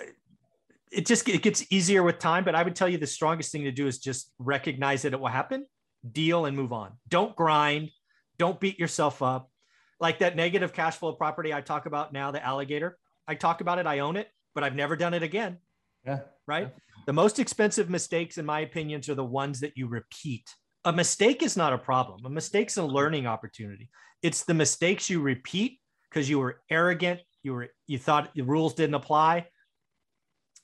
it 0.91 1.07
just 1.07 1.29
it 1.29 1.43
gets 1.43 1.65
easier 1.71 2.03
with 2.03 2.19
time. 2.19 2.45
But 2.45 2.55
I 2.55 2.63
would 2.63 2.77
tell 2.77 2.89
you 2.89 2.99
the 2.99 3.07
strongest 3.07 3.53
thing 3.53 3.65
to 3.65 3.73
do 3.73 3.87
is 3.87 3.99
just 3.99 4.33
recognize 4.39 5.03
that 5.03 5.13
it 5.13 5.21
will 5.21 5.29
happen, 5.29 5.67
deal, 6.11 6.47
and 6.47 6.57
move 6.57 6.73
on. 6.73 6.93
Don't 7.09 7.35
grind. 7.37 7.91
Don't 8.39 8.61
beat 8.61 8.79
yourself 8.79 9.23
up. 9.23 9.51
Like 9.99 10.19
that 10.19 10.37
negative 10.37 10.73
cash 10.73 10.97
flow 10.97 11.13
property 11.13 11.55
I 11.55 11.63
talk 11.63 11.87
about 11.87 12.13
now, 12.13 12.31
the 12.31 12.45
alligator. 12.45 12.99
I 13.27 13.35
talk 13.35 13.61
about 13.61 13.79
it. 13.79 13.87
I 13.87 14.01
own 14.01 14.17
it, 14.17 14.29
but 14.55 14.63
I've 14.63 14.75
never 14.75 14.95
done 14.95 15.15
it 15.15 15.23
again. 15.23 15.59
Yeah. 16.05 16.21
Right. 16.47 16.73
The 17.07 17.13
most 17.13 17.39
expensive 17.39 17.91
mistakes, 17.91 18.39
in 18.39 18.47
my 18.47 18.61
opinions, 18.61 19.09
are 19.09 19.15
the 19.15 19.25
ones 19.25 19.61
that 19.61 19.77
you 19.77 19.89
repeat. 19.89 20.49
A 20.87 20.93
mistake 20.93 21.43
is 21.43 21.57
not 21.57 21.73
a 21.73 21.79
problem. 21.79 22.25
A 22.25 22.31
mistake's 22.31 22.77
a 22.77 22.85
learning 22.85 23.27
opportunity. 23.27 23.91
It's 24.23 24.45
the 24.45 24.55
mistakes 24.55 25.11
you 25.11 25.21
repeat 25.21 25.81
because 26.09 26.31
you 26.31 26.39
were 26.39 26.61
arrogant, 26.71 27.21
you 27.43 27.55
were 27.55 27.69
you 27.89 27.99
thought 27.99 28.31
the 28.35 28.43
rules 28.43 28.73
didn't 28.75 28.95
apply. 28.95 29.49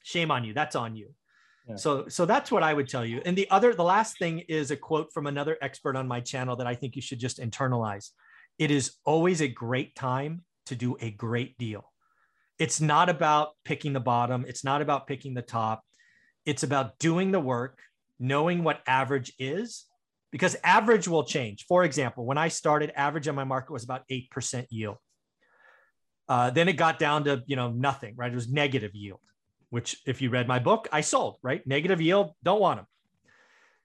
Shame 0.04 0.30
on 0.30 0.44
you. 0.44 0.54
That's 0.54 0.76
on 0.76 0.94
you. 0.94 1.08
Yeah. 1.68 1.74
So 1.74 2.06
so 2.06 2.24
that's 2.24 2.52
what 2.52 2.62
I 2.62 2.72
would 2.72 2.88
tell 2.88 3.04
you. 3.04 3.20
And 3.24 3.36
the 3.36 3.50
other 3.50 3.74
the 3.74 3.82
last 3.82 4.16
thing 4.16 4.38
is 4.48 4.70
a 4.70 4.76
quote 4.76 5.12
from 5.12 5.26
another 5.26 5.58
expert 5.60 5.96
on 5.96 6.06
my 6.06 6.20
channel 6.20 6.54
that 6.54 6.68
I 6.68 6.76
think 6.76 6.94
you 6.94 7.02
should 7.02 7.18
just 7.18 7.40
internalize. 7.40 8.10
It 8.60 8.70
is 8.70 8.94
always 9.04 9.40
a 9.40 9.48
great 9.48 9.96
time 9.96 10.44
to 10.66 10.76
do 10.76 10.96
a 11.00 11.10
great 11.10 11.58
deal. 11.58 11.92
It's 12.60 12.80
not 12.80 13.08
about 13.08 13.54
picking 13.64 13.92
the 13.92 14.00
bottom, 14.00 14.44
it's 14.46 14.62
not 14.62 14.82
about 14.82 15.08
picking 15.08 15.34
the 15.34 15.42
top. 15.42 15.82
It's 16.46 16.62
about 16.62 16.98
doing 17.00 17.32
the 17.32 17.40
work, 17.40 17.80
knowing 18.20 18.62
what 18.62 18.82
average 18.86 19.32
is, 19.38 19.86
because 20.32 20.56
average 20.64 21.06
will 21.06 21.24
change. 21.24 21.66
For 21.68 21.84
example, 21.84 22.24
when 22.24 22.38
I 22.38 22.48
started, 22.48 22.90
average 22.96 23.28
on 23.28 23.36
my 23.36 23.44
market 23.44 23.72
was 23.72 23.84
about 23.84 24.02
8% 24.10 24.66
yield. 24.70 24.96
Uh, 26.28 26.50
then 26.50 26.68
it 26.68 26.74
got 26.74 26.98
down 26.98 27.24
to, 27.24 27.42
you 27.46 27.54
know, 27.54 27.70
nothing, 27.70 28.14
right? 28.16 28.32
It 28.32 28.34
was 28.34 28.48
negative 28.48 28.94
yield, 28.94 29.20
which 29.68 30.00
if 30.06 30.22
you 30.22 30.30
read 30.30 30.48
my 30.48 30.58
book, 30.58 30.88
I 30.90 31.02
sold, 31.02 31.36
right? 31.42 31.64
Negative 31.66 32.00
yield, 32.00 32.32
don't 32.42 32.60
want 32.60 32.78
them. 32.78 32.86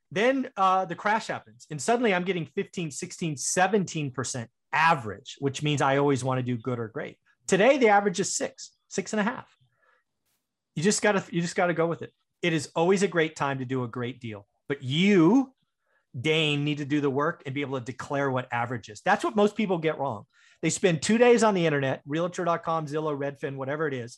Then 0.10 0.50
uh, 0.56 0.86
the 0.86 0.96
crash 0.96 1.28
happens 1.28 1.68
and 1.70 1.82
suddenly 1.82 2.14
I'm 2.14 2.24
getting 2.24 2.46
15, 2.46 2.92
16, 2.92 3.36
17% 3.36 4.48
average, 4.72 5.36
which 5.40 5.62
means 5.62 5.82
I 5.82 5.98
always 5.98 6.24
want 6.24 6.38
to 6.38 6.44
do 6.44 6.58
good 6.58 6.80
or 6.80 6.88
great. 6.88 7.18
Today, 7.46 7.78
the 7.78 7.90
average 7.90 8.22
is 8.22 8.34
six, 8.34 8.72
six 8.88 9.12
and 9.12 9.20
a 9.20 9.24
half. 9.24 9.54
You 10.76 10.84
just 10.84 11.02
got 11.02 11.14
to, 11.14 11.24
you 11.36 11.42
just 11.42 11.56
got 11.56 11.68
to 11.68 11.74
go 11.74 11.88
with 11.88 12.02
it. 12.02 12.14
It 12.42 12.54
is 12.54 12.70
always 12.76 13.04
a 13.04 13.08
great 13.08 13.36
time 13.36 13.60
to 13.60 13.66
do 13.66 13.84
a 13.84 13.88
great 13.88 14.22
deal, 14.22 14.48
but 14.70 14.84
you, 14.84 15.54
Dane, 16.20 16.64
need 16.64 16.80
to 16.80 16.86
do 16.86 17.02
the 17.02 17.10
work 17.10 17.44
and 17.46 17.54
be 17.54 17.62
able 17.62 17.80
to 17.80 17.86
declare 17.86 18.32
what 18.32 18.48
average 18.52 18.90
is. 18.90 19.02
That's 19.02 19.24
what 19.24 19.36
most 19.36 19.56
people 19.56 19.78
get 19.78 20.00
wrong. 20.00 20.26
They 20.62 20.70
spend 20.70 21.02
two 21.02 21.18
days 21.18 21.44
on 21.44 21.54
the 21.54 21.66
internet, 21.66 22.02
realtor.com, 22.08 22.88
Zillow, 22.88 23.18
Redfin, 23.18 23.56
whatever 23.56 23.88
it 23.88 23.94
is. 23.94 24.18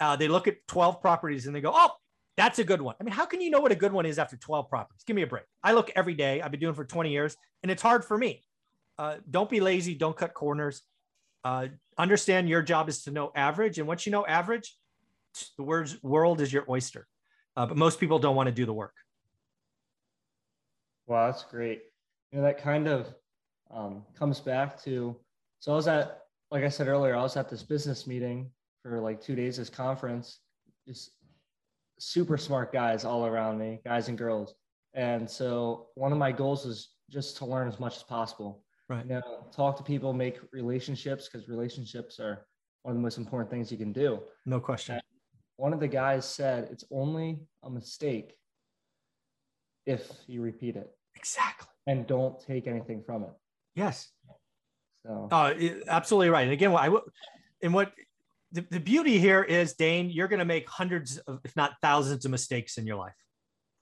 Uh, 0.00 0.16
they 0.16 0.28
look 0.28 0.46
at 0.48 0.66
12 0.68 1.00
properties 1.00 1.46
and 1.46 1.54
they 1.54 1.60
go, 1.60 1.72
oh, 1.74 1.90
that's 2.36 2.58
a 2.58 2.64
good 2.64 2.82
one. 2.82 2.96
I 3.00 3.04
mean, 3.04 3.14
how 3.14 3.26
can 3.26 3.40
you 3.40 3.50
know 3.50 3.60
what 3.60 3.72
a 3.72 3.76
good 3.76 3.92
one 3.92 4.06
is 4.06 4.18
after 4.18 4.36
12 4.36 4.68
properties? 4.68 5.04
Give 5.06 5.16
me 5.16 5.22
a 5.22 5.26
break. 5.26 5.44
I 5.62 5.72
look 5.72 5.90
every 5.94 6.14
day. 6.14 6.42
I've 6.42 6.50
been 6.50 6.60
doing 6.60 6.74
for 6.74 6.84
20 6.84 7.10
years 7.10 7.36
and 7.62 7.70
it's 7.70 7.82
hard 7.82 8.04
for 8.04 8.18
me. 8.18 8.42
Uh, 8.98 9.16
don't 9.30 9.48
be 9.48 9.60
lazy. 9.60 9.94
Don't 9.94 10.16
cut 10.16 10.34
corners. 10.34 10.82
Uh, 11.44 11.68
understand 11.96 12.48
your 12.48 12.62
job 12.62 12.88
is 12.88 13.04
to 13.04 13.10
know 13.10 13.30
average. 13.34 13.78
And 13.78 13.86
once 13.86 14.04
you 14.04 14.12
know 14.12 14.26
average, 14.26 14.76
the 15.56 15.62
words 15.62 16.02
world 16.02 16.40
is 16.40 16.52
your 16.52 16.64
oyster. 16.68 17.06
Uh, 17.56 17.66
but 17.66 17.76
most 17.76 18.00
people 18.00 18.18
don't 18.18 18.36
want 18.36 18.48
to 18.48 18.52
do 18.52 18.66
the 18.66 18.72
work. 18.72 18.94
Wow, 21.06 21.26
that's 21.26 21.44
great. 21.44 21.82
You 22.32 22.38
know, 22.38 22.44
that 22.44 22.58
kind 22.58 22.88
of 22.88 23.14
um, 23.70 24.02
comes 24.18 24.40
back 24.40 24.82
to 24.84 25.16
so 25.64 25.72
I 25.72 25.76
was 25.76 25.88
at, 25.88 26.24
like 26.50 26.62
I 26.62 26.68
said 26.68 26.88
earlier, 26.88 27.16
I 27.16 27.22
was 27.22 27.38
at 27.38 27.48
this 27.48 27.62
business 27.62 28.06
meeting 28.06 28.50
for 28.82 29.00
like 29.00 29.18
two 29.18 29.34
days, 29.34 29.56
this 29.56 29.70
conference, 29.70 30.40
just 30.86 31.12
super 31.98 32.36
smart 32.36 32.70
guys 32.70 33.06
all 33.06 33.24
around 33.24 33.56
me, 33.56 33.80
guys 33.82 34.08
and 34.08 34.18
girls. 34.18 34.54
And 34.92 35.28
so 35.28 35.86
one 35.94 36.12
of 36.12 36.18
my 36.18 36.32
goals 36.32 36.66
was 36.66 36.90
just 37.10 37.38
to 37.38 37.46
learn 37.46 37.66
as 37.66 37.80
much 37.80 37.96
as 37.96 38.02
possible. 38.02 38.62
Right. 38.90 39.06
You 39.06 39.14
know, 39.14 39.46
talk 39.56 39.78
to 39.78 39.82
people, 39.82 40.12
make 40.12 40.38
relationships 40.52 41.30
because 41.32 41.48
relationships 41.48 42.20
are 42.20 42.46
one 42.82 42.92
of 42.92 42.98
the 42.98 43.02
most 43.02 43.16
important 43.16 43.50
things 43.50 43.72
you 43.72 43.78
can 43.78 43.94
do. 43.94 44.20
No 44.44 44.60
question. 44.60 45.00
One 45.56 45.72
of 45.72 45.80
the 45.80 45.88
guys 45.88 46.26
said 46.26 46.68
it's 46.70 46.84
only 46.90 47.40
a 47.62 47.70
mistake 47.70 48.34
if 49.86 50.10
you 50.26 50.40
repeat 50.42 50.76
it 50.76 50.90
Exactly. 51.16 51.68
and 51.86 52.06
don't 52.06 52.38
take 52.44 52.66
anything 52.66 53.02
from 53.04 53.24
it. 53.24 53.30
Yes. 53.74 54.10
So 55.06 55.28
Uh, 55.30 55.54
absolutely 55.88 56.30
right. 56.30 56.42
And 56.44 56.52
again, 56.52 56.72
what 56.72 56.82
I 56.82 56.86
w- 56.86 57.04
and 57.62 57.74
what 57.74 57.92
the, 58.52 58.64
the 58.70 58.80
beauty 58.80 59.18
here 59.18 59.42
is, 59.42 59.74
Dane, 59.74 60.10
you're 60.10 60.28
going 60.28 60.38
to 60.38 60.44
make 60.44 60.68
hundreds 60.68 61.18
of, 61.18 61.40
if 61.44 61.54
not 61.56 61.72
thousands 61.82 62.24
of 62.24 62.30
mistakes 62.30 62.78
in 62.78 62.86
your 62.86 62.96
life. 62.96 63.14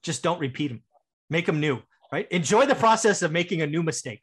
Just 0.01 0.23
don't 0.23 0.39
repeat 0.39 0.69
them. 0.69 0.81
Make 1.29 1.45
them 1.45 1.59
new, 1.59 1.79
right? 2.11 2.27
Enjoy 2.31 2.65
the 2.65 2.75
process 2.75 3.21
of 3.21 3.31
making 3.31 3.61
a 3.61 3.67
new 3.67 3.83
mistake 3.83 4.21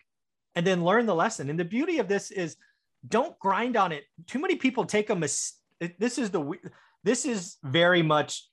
and 0.54 0.66
then 0.66 0.84
learn 0.84 1.06
the 1.06 1.14
lesson. 1.14 1.48
And 1.50 1.58
the 1.58 1.64
beauty 1.64 1.98
of 1.98 2.08
this 2.08 2.30
is 2.30 2.56
don't 3.08 3.38
grind 3.38 3.76
on 3.76 3.92
it. 3.92 4.04
Too 4.26 4.38
many 4.38 4.56
people 4.56 4.84
take 4.84 5.08
a 5.08 5.16
mistake. 5.16 5.96
This 5.98 6.18
is 6.18 6.30
the, 6.30 6.52
this 7.04 7.24
is 7.24 7.56
very 7.62 8.02
much, 8.02 8.46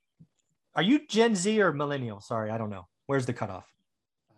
are 0.76 0.84
you 0.84 1.06
Gen 1.08 1.36
Z 1.36 1.62
or 1.62 1.74
millennial? 1.74 2.22
Sorry, 2.22 2.50
I 2.52 2.58
don't 2.58 2.70
know. 2.70 2.88
Where's 3.08 3.26
the 3.26 3.34
cutoff? 3.34 3.66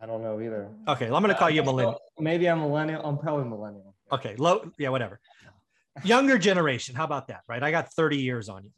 I 0.01 0.05
don't 0.05 0.23
know 0.23 0.39
either. 0.39 0.69
Okay, 0.87 1.07
I'm 1.11 1.21
to 1.23 1.33
call 1.35 1.49
you 1.49 1.61
a 1.61 1.65
millennial. 1.65 1.99
Maybe 2.17 2.47
I'm 2.47 2.59
millennial. 2.59 3.03
I'm 3.05 3.17
probably 3.17 3.45
millennial. 3.45 3.93
Okay, 4.11 4.35
low, 4.37 4.71
yeah, 4.77 4.89
whatever 4.89 5.19
younger 6.03 6.37
generation. 6.37 6.95
How 6.95 7.03
about 7.03 7.27
that? 7.27 7.41
Right. 7.47 7.61
I 7.61 7.71
got 7.71 7.91
30 7.91 8.17
years 8.17 8.47
on 8.47 8.63
you. 8.63 8.71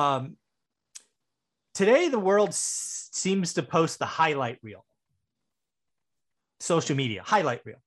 Um, 0.00 0.36
today, 1.74 2.08
the 2.08 2.18
world 2.18 2.48
s- 2.48 3.08
seems 3.12 3.54
to 3.54 3.62
post 3.62 3.98
the 4.00 4.06
highlight 4.06 4.58
reel, 4.62 4.84
social 6.58 6.96
media, 6.96 7.22
highlight 7.24 7.60
reel. 7.64 7.80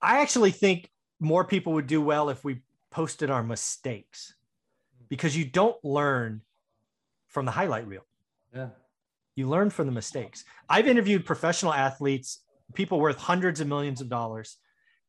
I 0.00 0.20
actually 0.20 0.50
think 0.52 0.90
more 1.18 1.44
people 1.44 1.72
would 1.74 1.86
do 1.86 2.00
well 2.00 2.28
if 2.28 2.44
we 2.44 2.60
posted 2.90 3.30
our 3.30 3.42
mistakes 3.42 4.34
because 5.08 5.36
you 5.36 5.44
don't 5.44 5.82
learn 5.84 6.42
from 7.28 7.44
the 7.46 7.52
highlight 7.52 7.86
reel. 7.86 8.04
Yeah. 8.54 8.68
You 9.34 9.48
learn 9.48 9.70
from 9.70 9.86
the 9.86 9.92
mistakes. 9.92 10.44
I've 10.68 10.86
interviewed 10.86 11.24
professional 11.24 11.72
athletes, 11.72 12.40
people 12.74 13.00
worth 13.00 13.18
hundreds 13.18 13.60
of 13.60 13.68
millions 13.68 14.00
of 14.00 14.08
dollars 14.08 14.58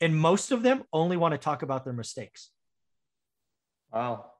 and 0.04 0.14
most 0.14 0.52
of 0.52 0.64
them 0.64 0.84
only 0.92 1.16
want 1.16 1.32
to 1.32 1.38
talk 1.38 1.62
about 1.62 1.86
their 1.86 1.94
mistakes. 1.94 2.50
Wow. 3.94 4.32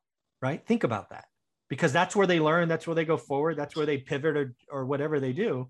Right? 0.42 0.62
Think 0.68 0.84
about 0.84 1.12
that 1.12 1.24
because 1.70 1.94
that's 1.94 2.18
where 2.18 2.28
they 2.28 2.42
learn, 2.42 2.68
that's 2.68 2.86
where 2.86 2.96
they 2.96 3.06
go 3.06 3.16
forward, 3.16 3.58
that's 3.58 3.74
where 3.74 3.86
they 3.86 3.98
pivot 3.98 4.36
or, 4.36 4.56
or 4.70 4.86
whatever 4.86 5.22
they 5.22 5.32
do. 5.32 5.70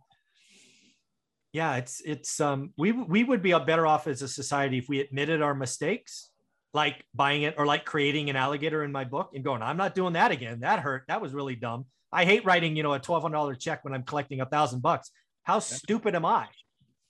Yeah, 1.52 1.76
it's 1.76 2.02
it's 2.04 2.42
um 2.42 2.74
we 2.76 2.92
we 2.92 3.24
would 3.24 3.44
be 3.44 3.52
better 3.52 3.86
off 3.86 4.08
as 4.08 4.24
a 4.24 4.28
society 4.28 4.80
if 4.80 4.90
we 4.90 5.00
admitted 5.00 5.44
our 5.44 5.54
mistakes, 5.54 6.32
like 6.74 7.06
buying 7.14 7.44
it 7.44 7.54
or 7.60 7.68
like 7.68 7.86
creating 7.86 8.32
an 8.32 8.36
alligator 8.36 8.84
in 8.84 8.92
my 8.92 9.04
book 9.04 9.34
and 9.36 9.44
going, 9.44 9.62
I'm 9.62 9.78
not 9.78 9.94
doing 9.94 10.14
that 10.14 10.32
again. 10.32 10.62
That 10.62 10.80
hurt. 10.80 11.04
That 11.08 11.22
was 11.22 11.36
really 11.36 11.56
dumb. 11.56 11.86
I 12.14 12.26
hate 12.26 12.46
writing, 12.46 12.76
you 12.76 12.84
know, 12.84 12.94
a 12.94 13.00
twelve 13.00 13.24
hundred 13.24 13.36
dollar 13.36 13.56
check 13.56 13.84
when 13.84 13.94
I'm 13.94 14.04
collecting 14.04 14.42
a 14.42 14.46
thousand 14.46 14.82
bucks. 14.82 15.12
How 15.44 15.60
stupid 15.60 16.16
am 16.16 16.26
I? 16.26 16.48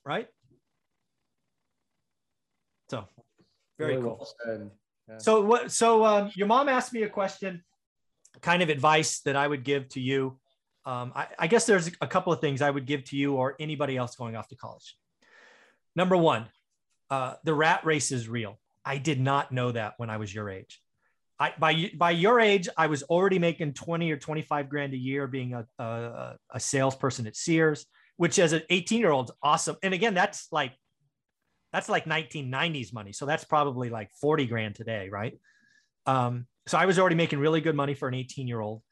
Right? 0.05 0.27
So 2.89 3.07
very 3.77 3.97
really 3.97 4.03
cool. 4.03 4.27
Well 4.45 4.71
yeah. 5.09 5.17
So 5.17 5.41
what? 5.41 5.71
So 5.71 6.05
um, 6.05 6.31
your 6.35 6.47
mom 6.47 6.69
asked 6.69 6.93
me 6.93 7.03
a 7.03 7.09
question, 7.09 7.63
kind 8.41 8.63
of 8.63 8.69
advice 8.69 9.19
that 9.21 9.35
I 9.35 9.47
would 9.47 9.63
give 9.63 9.89
to 9.89 9.99
you. 9.99 10.39
Um, 10.85 11.11
I, 11.15 11.27
I 11.39 11.47
guess 11.47 11.65
there's 11.65 11.87
a 12.01 12.07
couple 12.07 12.33
of 12.33 12.41
things 12.41 12.61
I 12.61 12.69
would 12.69 12.85
give 12.85 13.03
to 13.05 13.17
you 13.17 13.35
or 13.35 13.55
anybody 13.59 13.95
else 13.97 14.15
going 14.15 14.35
off 14.35 14.47
to 14.49 14.55
college. 14.55 14.97
Number 15.95 16.17
one, 16.17 16.47
uh, 17.09 17.35
the 17.43 17.53
rat 17.53 17.85
race 17.85 18.11
is 18.11 18.27
real. 18.27 18.59
I 18.83 18.97
did 18.97 19.19
not 19.19 19.51
know 19.51 19.71
that 19.71 19.93
when 19.97 20.09
I 20.09 20.17
was 20.17 20.33
your 20.33 20.49
age. 20.49 20.81
I, 21.39 21.53
by 21.57 21.91
by 21.97 22.11
your 22.11 22.39
age, 22.39 22.69
I 22.77 22.87
was 22.87 23.03
already 23.03 23.39
making 23.39 23.73
20 23.73 24.11
or 24.11 24.17
25 24.17 24.69
grand 24.69 24.93
a 24.93 24.97
year 24.97 25.27
being 25.27 25.53
a, 25.53 25.65
a, 25.79 26.35
a 26.51 26.59
salesperson 26.59 27.27
at 27.27 27.35
Sears, 27.35 27.85
which 28.17 28.39
as 28.39 28.53
an 28.53 28.61
18 28.69 28.99
year 28.99 29.11
old, 29.11 29.31
awesome. 29.41 29.75
And 29.83 29.93
again, 29.93 30.13
that's 30.13 30.47
like 30.51 30.73
that's 31.71 31.89
like 31.89 32.05
1990s 32.05 32.93
money. 32.93 33.13
So 33.13 33.25
that's 33.25 33.43
probably 33.43 33.89
like 33.89 34.11
40 34.21 34.45
grand 34.45 34.75
today, 34.75 35.09
right? 35.09 35.33
Um, 36.05 36.45
so 36.67 36.77
I 36.77 36.85
was 36.85 36.99
already 36.99 37.15
making 37.15 37.39
really 37.39 37.61
good 37.61 37.75
money 37.75 37.95
for 37.95 38.07
an 38.07 38.13
18 38.13 38.47
year 38.47 38.61
old. 38.61 38.83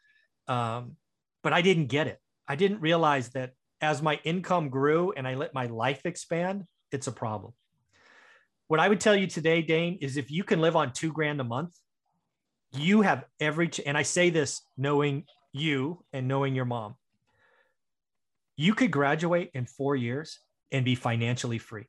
Um, 0.48 0.96
but 1.44 1.54
I 1.54 1.62
didn't 1.62 1.88
get 1.88 2.08
it. 2.08 2.20
I 2.48 2.56
didn't 2.56 2.82
realize 2.82 3.30
that 3.30 3.52
as 3.82 4.02
my 4.02 4.20
income 4.24 4.70
grew 4.70 5.14
and 5.16 5.28
I 5.28 5.36
let 5.36 5.54
my 5.54 5.68
life 5.68 6.06
expand, 6.06 6.66
it's 6.92 7.08
a 7.08 7.12
problem. 7.12 7.54
What 8.68 8.80
I 8.80 8.90
would 8.90 9.00
tell 9.00 9.16
you 9.16 9.28
today, 9.28 9.62
Dane, 9.62 9.98
is 10.02 10.18
if 10.18 10.32
you 10.32 10.44
can 10.44 10.62
live 10.62 10.76
on 10.76 10.92
two 10.92 11.12
grand 11.12 11.40
a 11.42 11.44
month, 11.44 11.76
you 12.74 13.02
have 13.02 13.26
every, 13.40 13.70
ch- 13.70 13.82
and 13.86 13.98
I 13.98 14.04
say 14.04 14.30
this 14.30 14.62
knowing 14.78 15.26
you 15.54 16.04
and 16.14 16.28
knowing 16.28 16.56
your 16.56 16.66
mom, 16.66 16.96
you 18.56 18.74
could 18.74 18.92
graduate 18.92 19.52
in 19.54 19.66
four 19.66 19.96
years 19.96 20.40
and 20.72 20.86
be 20.86 20.96
financially 20.96 21.58
free 21.58 21.86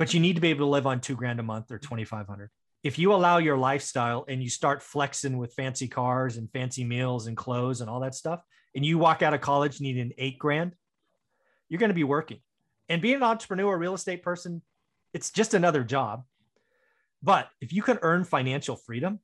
but 0.00 0.14
you 0.14 0.18
need 0.18 0.36
to 0.36 0.40
be 0.40 0.48
able 0.48 0.64
to 0.64 0.70
live 0.70 0.86
on 0.86 0.98
two 0.98 1.14
grand 1.14 1.38
a 1.38 1.42
month 1.42 1.70
or 1.70 1.78
2500 1.78 2.50
if 2.82 2.98
you 2.98 3.12
allow 3.12 3.36
your 3.36 3.58
lifestyle 3.58 4.24
and 4.28 4.42
you 4.42 4.48
start 4.48 4.82
flexing 4.82 5.36
with 5.36 5.52
fancy 5.52 5.86
cars 5.86 6.38
and 6.38 6.50
fancy 6.50 6.84
meals 6.84 7.26
and 7.26 7.36
clothes 7.36 7.82
and 7.82 7.90
all 7.90 8.00
that 8.00 8.14
stuff 8.14 8.42
and 8.74 8.84
you 8.84 8.96
walk 8.96 9.20
out 9.20 9.34
of 9.34 9.42
college 9.42 9.78
needing 9.80 10.10
eight 10.16 10.38
grand 10.38 10.72
you're 11.68 11.78
going 11.78 11.90
to 11.90 11.94
be 11.94 12.02
working. 12.02 12.40
And 12.88 13.00
being 13.00 13.16
an 13.16 13.22
entrepreneur 13.22 13.76
real 13.76 13.94
estate 13.94 14.22
person 14.22 14.62
it's 15.12 15.30
just 15.30 15.54
another 15.54 15.84
job. 15.84 16.22
But 17.22 17.48
if 17.60 17.72
you 17.72 17.82
can 17.82 17.98
earn 18.00 18.24
financial 18.24 18.76
freedom 18.76 19.18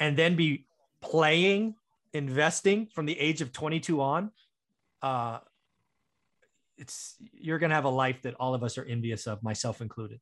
and 0.00 0.16
then 0.16 0.36
be 0.36 0.66
playing 1.00 1.74
investing 2.12 2.86
from 2.94 3.06
the 3.06 3.18
age 3.18 3.40
of 3.40 3.52
22 3.52 4.00
on 4.00 4.30
uh, 5.02 5.38
it's 6.78 7.16
you're 7.32 7.58
going 7.58 7.70
to 7.70 7.76
have 7.76 7.84
a 7.84 7.90
life 7.90 8.22
that 8.22 8.34
all 8.34 8.54
of 8.54 8.62
us 8.62 8.78
are 8.78 8.84
envious 8.84 9.26
of, 9.26 9.42
myself 9.42 9.80
included. 9.80 10.20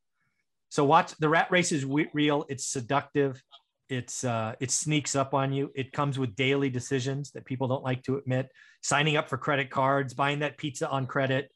So 0.69 0.85
watch 0.85 1.13
the 1.19 1.29
rat 1.29 1.51
race 1.51 1.71
is 1.71 1.85
real. 1.85 2.45
It's 2.49 2.67
seductive. 2.67 3.43
It's 3.89 4.25
uh, 4.25 4.55
it 4.59 4.71
sneaks 4.71 5.15
up 5.15 5.33
on 5.33 5.53
you. 5.53 5.71
It 5.77 5.93
comes 5.93 6.19
with 6.19 6.35
daily 6.35 6.71
decisions 6.71 7.31
that 7.33 7.45
people 7.45 7.69
don't 7.69 7.85
like 7.85 8.03
to 8.05 8.17
admit. 8.17 8.51
Signing 8.83 9.17
up 9.17 9.29
for 9.29 9.39
credit 9.39 9.71
cards, 9.71 10.15
buying 10.15 10.41
that 10.41 10.57
pizza 10.57 10.89
on 10.89 11.07
credit, 11.07 11.53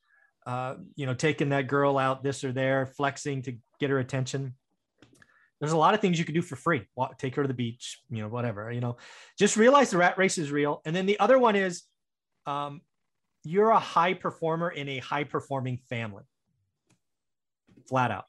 uh, 0.47 0.77
you 0.95 1.07
know, 1.07 1.15
taking 1.15 1.49
that 1.49 1.67
girl 1.67 1.99
out 1.99 2.23
this 2.23 2.45
or 2.45 2.53
there, 2.53 2.87
flexing 2.87 3.43
to 3.43 3.57
get 3.81 3.91
her 3.91 3.99
attention. 3.99 4.55
There's 5.61 5.73
a 5.73 5.77
lot 5.77 5.93
of 5.93 6.01
things 6.01 6.19
you 6.19 6.25
can 6.25 6.35
do 6.35 6.43
for 6.43 6.57
free. 6.57 6.87
Take 7.19 7.35
her 7.37 7.43
to 7.43 7.49
the 7.49 7.55
beach, 7.55 8.01
you 8.09 8.23
know, 8.23 8.29
whatever. 8.29 8.73
You 8.73 8.81
know, 8.81 8.97
just 9.39 9.57
realize 9.57 9.91
the 9.91 9.99
rat 9.99 10.17
race 10.17 10.39
is 10.39 10.51
real. 10.51 10.81
And 10.87 10.97
then 10.97 11.05
the 11.05 11.21
other 11.21 11.39
one 11.39 11.55
is 11.55 11.83
um, 12.47 12.81
you're 13.45 13.71
a 13.71 13.79
high 13.79 14.15
performer 14.15 14.71
in 14.71 14.89
a 14.89 14.99
high 14.99 15.25
performing 15.25 15.79
family. 15.89 16.25
Flat 17.89 18.11
out. 18.11 18.25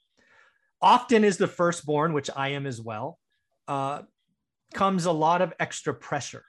Often 0.81 1.23
is 1.23 1.37
the 1.37 1.47
firstborn, 1.47 2.13
which 2.13 2.29
I 2.35 2.49
am 2.49 2.65
as 2.65 2.81
well, 2.81 3.17
uh, 3.67 4.01
comes 4.73 5.05
a 5.05 5.11
lot 5.11 5.41
of 5.41 5.53
extra 5.59 5.93
pressure. 5.93 6.43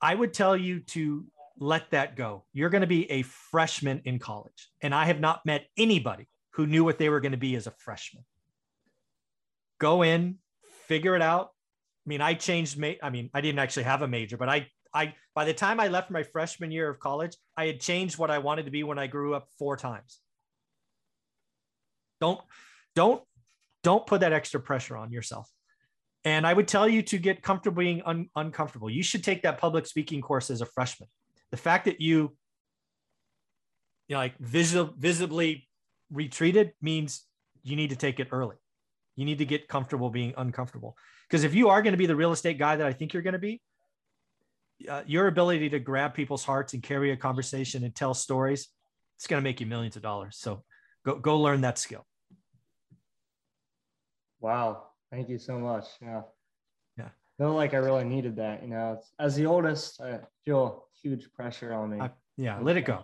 I 0.00 0.14
would 0.14 0.32
tell 0.32 0.56
you 0.56 0.80
to 0.80 1.24
let 1.58 1.90
that 1.90 2.14
go. 2.14 2.44
You're 2.52 2.70
going 2.70 2.82
to 2.82 2.86
be 2.86 3.10
a 3.10 3.22
freshman 3.22 4.02
in 4.04 4.18
college. 4.18 4.68
And 4.80 4.94
I 4.94 5.06
have 5.06 5.18
not 5.18 5.44
met 5.44 5.66
anybody 5.76 6.28
who 6.52 6.66
knew 6.66 6.84
what 6.84 6.98
they 6.98 7.08
were 7.08 7.20
going 7.20 7.32
to 7.32 7.38
be 7.38 7.56
as 7.56 7.66
a 7.66 7.72
freshman. 7.78 8.24
Go 9.78 10.02
in, 10.02 10.36
figure 10.86 11.14
it 11.14 11.22
out. 11.22 11.50
I 12.06 12.08
mean, 12.08 12.20
I 12.20 12.34
changed, 12.34 12.78
ma- 12.78 12.98
I 13.02 13.10
mean, 13.10 13.30
I 13.34 13.40
didn't 13.40 13.58
actually 13.58 13.84
have 13.84 14.02
a 14.02 14.08
major, 14.08 14.36
but 14.36 14.48
I 14.48 14.68
I 14.94 15.14
by 15.34 15.44
the 15.44 15.54
time 15.54 15.80
I 15.80 15.88
left 15.88 16.10
my 16.10 16.22
freshman 16.22 16.70
year 16.70 16.88
of 16.88 16.98
college, 16.98 17.36
I 17.56 17.66
had 17.66 17.80
changed 17.80 18.18
what 18.18 18.30
I 18.30 18.38
wanted 18.38 18.64
to 18.64 18.70
be 18.70 18.82
when 18.82 18.98
I 18.98 19.06
grew 19.06 19.34
up 19.34 19.48
four 19.58 19.76
times. 19.76 20.20
Don't 22.20 22.40
don't 22.94 23.22
don't 23.82 24.06
put 24.06 24.20
that 24.20 24.32
extra 24.32 24.60
pressure 24.60 24.96
on 24.96 25.12
yourself. 25.12 25.50
And 26.24 26.46
I 26.46 26.52
would 26.52 26.66
tell 26.66 26.88
you 26.88 27.02
to 27.02 27.18
get 27.18 27.42
comfortable 27.42 27.80
being 27.80 28.02
un- 28.04 28.28
uncomfortable. 28.34 28.90
You 28.90 29.02
should 29.02 29.22
take 29.22 29.42
that 29.42 29.58
public 29.58 29.86
speaking 29.86 30.20
course 30.20 30.50
as 30.50 30.60
a 30.60 30.66
freshman. 30.66 31.08
The 31.52 31.56
fact 31.56 31.84
that 31.84 32.00
you, 32.00 32.36
you 34.08 34.14
know, 34.14 34.18
like 34.18 34.36
visi- 34.38 34.90
visibly 34.98 35.68
retreated 36.10 36.72
means 36.82 37.24
you 37.62 37.76
need 37.76 37.90
to 37.90 37.96
take 37.96 38.18
it 38.18 38.28
early. 38.32 38.56
You 39.18 39.24
need 39.24 39.38
to 39.38 39.44
get 39.44 39.66
comfortable 39.66 40.10
being 40.10 40.32
uncomfortable. 40.36 40.96
Because 41.28 41.42
if 41.42 41.52
you 41.52 41.70
are 41.70 41.82
going 41.82 41.92
to 41.92 41.98
be 41.98 42.06
the 42.06 42.14
real 42.14 42.30
estate 42.30 42.56
guy 42.56 42.76
that 42.76 42.86
I 42.86 42.92
think 42.92 43.12
you're 43.12 43.22
going 43.24 43.32
to 43.32 43.40
be, 43.40 43.60
uh, 44.88 45.02
your 45.08 45.26
ability 45.26 45.70
to 45.70 45.80
grab 45.80 46.14
people's 46.14 46.44
hearts 46.44 46.72
and 46.72 46.84
carry 46.84 47.10
a 47.10 47.16
conversation 47.16 47.82
and 47.82 47.92
tell 47.92 48.14
stories, 48.14 48.68
it's 49.16 49.26
going 49.26 49.42
to 49.42 49.42
make 49.42 49.58
you 49.58 49.66
millions 49.66 49.96
of 49.96 50.02
dollars. 50.02 50.36
So 50.38 50.62
go 51.04 51.16
go 51.16 51.40
learn 51.40 51.62
that 51.62 51.78
skill. 51.78 52.06
Wow, 54.38 54.84
thank 55.10 55.28
you 55.28 55.38
so 55.38 55.58
much. 55.58 55.86
Yeah, 56.00 56.22
yeah. 56.96 57.06
I 57.06 57.42
feel 57.42 57.54
like 57.54 57.74
I 57.74 57.78
really 57.78 58.04
needed 58.04 58.36
that. 58.36 58.62
You 58.62 58.68
know, 58.68 59.00
as 59.18 59.34
the 59.34 59.46
oldest, 59.46 60.00
I 60.00 60.20
feel 60.44 60.86
huge 61.02 61.32
pressure 61.32 61.72
on 61.72 61.90
me. 61.90 62.08
yeah, 62.36 62.60
let 62.60 62.76
it 62.76 62.82
go. 62.82 63.02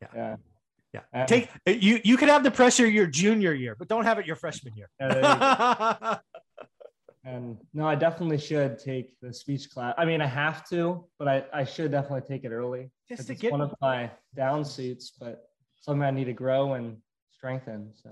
Yeah. 0.00 0.08
Yeah. 0.14 0.36
Yeah. 0.96 1.22
Uh, 1.22 1.26
take 1.26 1.50
uh, 1.66 1.72
you 1.72 2.00
you 2.04 2.16
could 2.16 2.28
have 2.28 2.42
the 2.42 2.50
pressure 2.50 2.86
your 2.86 3.06
junior 3.06 3.52
year, 3.52 3.76
but 3.78 3.88
don't 3.88 4.04
have 4.04 4.18
it 4.18 4.26
your 4.26 4.36
freshman 4.36 4.74
year. 4.76 4.90
And 7.26 7.58
no, 7.74 7.88
I 7.88 7.96
definitely 7.96 8.38
should 8.38 8.78
take 8.78 9.18
the 9.20 9.34
speech 9.34 9.68
class. 9.68 9.94
I 9.98 10.04
mean, 10.04 10.20
I 10.20 10.26
have 10.26 10.66
to, 10.68 11.04
but 11.18 11.26
I, 11.26 11.44
I 11.52 11.64
should 11.64 11.90
definitely 11.90 12.20
take 12.20 12.44
it 12.44 12.52
early. 12.52 12.88
Just 13.08 13.26
to 13.26 13.32
it's 13.32 13.42
get 13.42 13.50
one 13.50 13.60
of 13.60 13.74
my 13.80 14.12
down 14.36 14.64
suits, 14.64 15.12
but 15.18 15.48
something 15.80 16.04
I 16.04 16.12
need 16.12 16.26
to 16.26 16.32
grow 16.32 16.74
and 16.74 16.98
strengthen. 17.32 17.90
So 18.00 18.10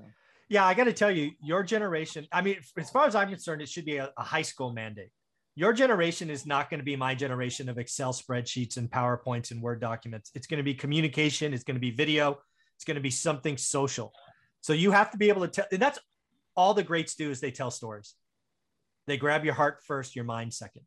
Yeah, 0.48 0.66
I 0.66 0.74
got 0.74 0.84
to 0.84 0.92
tell 0.92 1.12
you, 1.12 1.30
your 1.40 1.62
generation, 1.62 2.26
I 2.32 2.42
mean, 2.42 2.56
as 2.76 2.90
far 2.90 3.06
as 3.06 3.14
I'm 3.14 3.28
concerned, 3.28 3.62
it 3.62 3.68
should 3.68 3.84
be 3.84 3.98
a, 3.98 4.10
a 4.18 4.24
high 4.24 4.42
school 4.42 4.72
mandate. 4.72 5.10
Your 5.54 5.72
generation 5.72 6.28
is 6.28 6.44
not 6.44 6.68
going 6.68 6.80
to 6.80 6.84
be 6.84 6.96
my 6.96 7.14
generation 7.14 7.68
of 7.68 7.78
Excel 7.78 8.12
spreadsheets 8.12 8.78
and 8.78 8.90
PowerPoints 8.90 9.52
and 9.52 9.62
Word 9.62 9.80
documents. 9.80 10.32
It's 10.34 10.48
going 10.48 10.58
to 10.58 10.64
be 10.64 10.74
communication, 10.74 11.54
it's 11.54 11.62
going 11.62 11.76
to 11.76 11.80
be 11.80 11.92
video, 11.92 12.40
it's 12.84 12.86
going 12.86 12.96
to 12.96 13.00
be 13.00 13.10
something 13.10 13.56
social. 13.56 14.12
So 14.60 14.74
you 14.74 14.90
have 14.90 15.10
to 15.12 15.16
be 15.16 15.30
able 15.30 15.40
to 15.40 15.48
tell, 15.48 15.64
and 15.72 15.80
that's 15.80 15.98
all 16.54 16.74
the 16.74 16.82
greats 16.82 17.14
do 17.14 17.30
is 17.30 17.40
they 17.40 17.50
tell 17.50 17.70
stories. 17.70 18.14
They 19.06 19.16
grab 19.16 19.42
your 19.42 19.54
heart 19.54 19.78
first, 19.86 20.14
your 20.14 20.26
mind 20.26 20.52
second. 20.52 20.82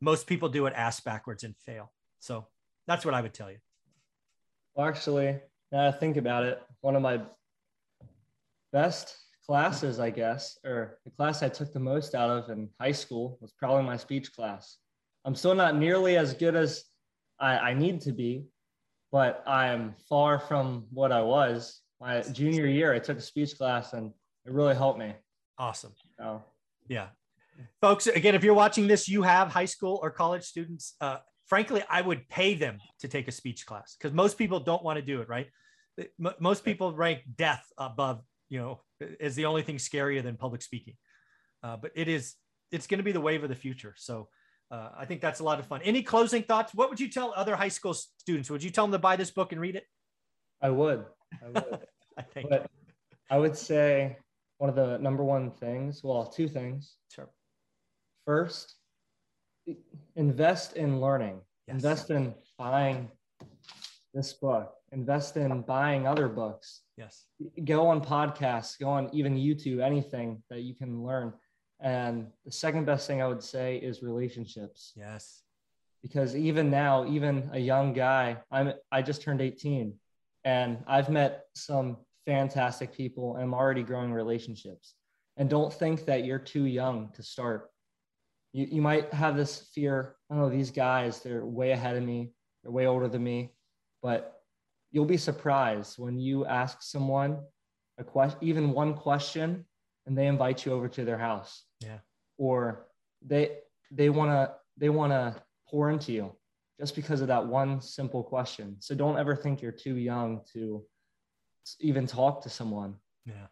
Most 0.00 0.28
people 0.28 0.48
do 0.48 0.66
it 0.66 0.74
ass 0.76 1.00
backwards 1.00 1.42
and 1.42 1.56
fail. 1.66 1.92
So 2.20 2.46
that's 2.86 3.04
what 3.04 3.14
I 3.14 3.20
would 3.20 3.34
tell 3.34 3.50
you. 3.50 3.58
Well, 4.76 4.86
actually, 4.86 5.40
now 5.72 5.88
I 5.88 5.90
think 5.90 6.16
about 6.16 6.44
it, 6.44 6.62
one 6.82 6.94
of 6.94 7.02
my 7.02 7.20
best 8.72 9.16
classes, 9.44 9.98
I 9.98 10.10
guess, 10.10 10.56
or 10.64 10.98
the 11.04 11.10
class 11.10 11.42
I 11.42 11.48
took 11.48 11.72
the 11.72 11.80
most 11.80 12.14
out 12.14 12.30
of 12.30 12.48
in 12.48 12.68
high 12.80 12.92
school 12.92 13.38
was 13.40 13.52
probably 13.58 13.82
my 13.82 13.96
speech 13.96 14.32
class. 14.32 14.76
I'm 15.24 15.34
still 15.34 15.56
not 15.56 15.76
nearly 15.76 16.16
as 16.16 16.32
good 16.32 16.54
as 16.54 16.84
I, 17.40 17.58
I 17.58 17.74
need 17.74 18.02
to 18.02 18.12
be, 18.12 18.44
but 19.14 19.44
I 19.46 19.68
am 19.68 19.94
far 20.08 20.40
from 20.40 20.86
what 20.90 21.12
I 21.12 21.22
was. 21.22 21.82
My 22.00 22.20
junior 22.22 22.66
year, 22.66 22.92
I 22.92 22.98
took 22.98 23.16
a 23.16 23.20
speech 23.20 23.56
class 23.56 23.92
and 23.92 24.10
it 24.44 24.52
really 24.52 24.74
helped 24.74 24.98
me. 24.98 25.14
Awesome. 25.56 25.92
So, 26.18 26.42
yeah. 26.88 27.06
Folks, 27.80 28.08
again, 28.08 28.34
if 28.34 28.42
you're 28.42 28.54
watching 28.54 28.88
this, 28.88 29.08
you 29.08 29.22
have 29.22 29.52
high 29.52 29.66
school 29.66 30.00
or 30.02 30.10
college 30.10 30.42
students. 30.42 30.96
Uh, 31.00 31.18
frankly, 31.46 31.84
I 31.88 32.00
would 32.00 32.28
pay 32.28 32.54
them 32.54 32.78
to 33.02 33.06
take 33.06 33.28
a 33.28 33.30
speech 33.30 33.66
class 33.66 33.94
because 33.96 34.12
most 34.12 34.36
people 34.36 34.58
don't 34.58 34.82
want 34.82 34.96
to 34.96 35.02
do 35.02 35.20
it, 35.20 35.28
right? 35.28 35.46
Most 36.40 36.64
people 36.64 36.92
rank 36.92 37.20
death 37.36 37.64
above, 37.78 38.20
you 38.48 38.58
know, 38.58 38.80
is 39.20 39.36
the 39.36 39.44
only 39.44 39.62
thing 39.62 39.76
scarier 39.76 40.24
than 40.24 40.36
public 40.36 40.60
speaking. 40.60 40.94
Uh, 41.62 41.76
but 41.76 41.92
it 41.94 42.08
is, 42.08 42.34
it's 42.72 42.88
going 42.88 42.98
to 42.98 43.04
be 43.04 43.12
the 43.12 43.20
wave 43.20 43.44
of 43.44 43.48
the 43.48 43.54
future. 43.54 43.94
So 43.96 44.26
uh, 44.70 44.90
I 44.96 45.04
think 45.04 45.20
that's 45.20 45.40
a 45.40 45.44
lot 45.44 45.58
of 45.60 45.66
fun. 45.66 45.80
Any 45.82 46.02
closing 46.02 46.42
thoughts? 46.42 46.74
What 46.74 46.90
would 46.90 47.00
you 47.00 47.08
tell 47.08 47.32
other 47.36 47.56
high 47.56 47.68
school 47.68 47.94
students? 47.94 48.50
Would 48.50 48.62
you 48.62 48.70
tell 48.70 48.84
them 48.84 48.92
to 48.92 48.98
buy 48.98 49.16
this 49.16 49.30
book 49.30 49.52
and 49.52 49.60
read 49.60 49.76
it? 49.76 49.84
I 50.62 50.70
would. 50.70 51.04
I 51.44 51.48
would. 51.48 51.80
I 52.18 52.22
think. 52.22 52.48
But 52.48 52.70
I 53.30 53.38
would 53.38 53.56
say 53.56 54.16
one 54.58 54.70
of 54.70 54.76
the 54.76 54.98
number 54.98 55.24
one 55.24 55.50
things, 55.50 56.02
well, 56.02 56.26
two 56.26 56.48
things. 56.48 56.96
Sure. 57.12 57.28
First, 58.26 58.76
invest 60.16 60.76
in 60.76 61.00
learning, 61.00 61.40
Yes. 61.66 61.74
invest 61.76 62.10
in 62.10 62.34
buying 62.58 63.10
this 64.12 64.32
book, 64.34 64.74
invest 64.92 65.36
in 65.36 65.62
buying 65.62 66.06
other 66.06 66.28
books, 66.28 66.82
Yes. 66.96 67.26
go 67.64 67.86
on 67.88 68.02
podcasts, 68.02 68.78
go 68.78 68.88
on 68.88 69.10
even 69.12 69.34
YouTube, 69.34 69.80
anything 69.82 70.42
that 70.50 70.60
you 70.60 70.74
can 70.74 71.02
learn. 71.02 71.32
And 71.80 72.28
the 72.44 72.52
second 72.52 72.86
best 72.86 73.06
thing 73.06 73.20
I 73.20 73.28
would 73.28 73.42
say 73.42 73.76
is 73.76 74.02
relationships 74.02 74.92
Yes. 74.96 75.42
because 76.02 76.34
even 76.36 76.70
now, 76.70 77.04
even 77.06 77.50
a 77.52 77.58
young 77.58 77.92
guy, 77.92 78.38
I'm 78.50 78.72
I 78.92 79.02
just 79.02 79.22
turned 79.22 79.40
18 79.40 79.94
and 80.44 80.82
I've 80.86 81.08
met 81.08 81.46
some 81.54 81.96
fantastic 82.26 82.92
people 82.92 83.34
and 83.34 83.44
I'm 83.44 83.54
already 83.54 83.82
growing 83.82 84.12
relationships. 84.12 84.94
And 85.36 85.50
don't 85.50 85.72
think 85.72 86.04
that 86.06 86.24
you're 86.24 86.38
too 86.38 86.64
young 86.66 87.10
to 87.14 87.22
start. 87.22 87.70
You, 88.52 88.66
you 88.70 88.82
might 88.82 89.12
have 89.12 89.36
this 89.36 89.68
fear, 89.74 90.16
oh, 90.30 90.48
these 90.48 90.70
guys, 90.70 91.20
they're 91.20 91.44
way 91.44 91.72
ahead 91.72 91.96
of 91.96 92.04
me, 92.04 92.32
they're 92.62 92.72
way 92.72 92.86
older 92.86 93.08
than 93.08 93.24
me, 93.24 93.52
but 94.02 94.40
you'll 94.92 95.04
be 95.06 95.16
surprised 95.16 95.98
when 95.98 96.18
you 96.18 96.46
ask 96.46 96.82
someone 96.82 97.40
a 97.98 98.04
question, 98.04 98.38
even 98.42 98.70
one 98.72 98.94
question, 98.94 99.64
and 100.06 100.16
they 100.16 100.26
invite 100.26 100.64
you 100.64 100.72
over 100.72 100.88
to 100.88 101.04
their 101.04 101.18
house. 101.18 101.64
Yeah. 101.80 101.98
Or 102.38 102.86
they 103.22 103.58
they 103.90 104.10
want 104.10 104.30
to 104.30 104.54
they 104.76 104.88
want 104.88 105.12
to 105.12 105.36
pour 105.68 105.90
into 105.90 106.12
you 106.12 106.34
just 106.78 106.94
because 106.94 107.20
of 107.20 107.28
that 107.28 107.46
one 107.46 107.80
simple 107.80 108.22
question. 108.22 108.76
So 108.80 108.94
don't 108.94 109.18
ever 109.18 109.36
think 109.36 109.62
you're 109.62 109.72
too 109.72 109.96
young 109.96 110.40
to 110.52 110.84
even 111.80 112.06
talk 112.06 112.42
to 112.42 112.50
someone. 112.50 112.96
Yeah. 113.24 113.46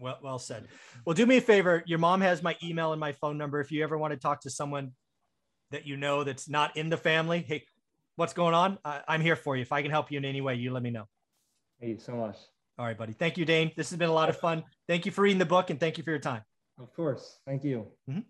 Well, 0.00 0.18
well 0.22 0.38
said. 0.38 0.68
Well, 1.04 1.14
do 1.14 1.24
me 1.26 1.38
a 1.38 1.40
favor. 1.40 1.82
Your 1.86 1.98
mom 1.98 2.20
has 2.20 2.42
my 2.42 2.56
email 2.62 2.92
and 2.92 3.00
my 3.00 3.12
phone 3.12 3.38
number. 3.38 3.60
If 3.60 3.72
you 3.72 3.82
ever 3.82 3.96
want 3.96 4.12
to 4.12 4.18
talk 4.18 4.42
to 4.42 4.50
someone 4.50 4.92
that 5.70 5.86
you 5.86 5.96
know 5.96 6.24
that's 6.24 6.48
not 6.48 6.76
in 6.76 6.90
the 6.90 6.96
family, 6.96 7.44
hey, 7.46 7.64
what's 8.16 8.34
going 8.34 8.54
on? 8.54 8.78
I, 8.84 9.00
I'm 9.08 9.22
here 9.22 9.36
for 9.36 9.56
you. 9.56 9.62
If 9.62 9.72
I 9.72 9.82
can 9.82 9.90
help 9.90 10.10
you 10.10 10.18
in 10.18 10.24
any 10.24 10.40
way, 10.40 10.56
you 10.56 10.72
let 10.72 10.82
me 10.82 10.90
know. 10.90 11.06
Thank 11.80 11.92
you 11.92 11.98
so 11.98 12.12
much. 12.12 12.36
All 12.78 12.86
right, 12.86 12.96
buddy. 12.96 13.12
Thank 13.12 13.36
you, 13.36 13.44
Dane. 13.44 13.72
This 13.76 13.90
has 13.90 13.98
been 13.98 14.08
a 14.08 14.12
lot 14.12 14.28
of 14.28 14.36
fun. 14.38 14.62
Thank 14.86 15.04
you 15.04 15.10
for 15.10 15.22
reading 15.22 15.38
the 15.38 15.46
book 15.46 15.70
and 15.70 15.80
thank 15.80 15.98
you 15.98 16.04
for 16.04 16.10
your 16.10 16.20
time. 16.20 16.42
Of 16.78 16.94
course. 16.94 17.40
Thank 17.44 17.64
you. 17.64 17.90
Mhm. 18.08 18.24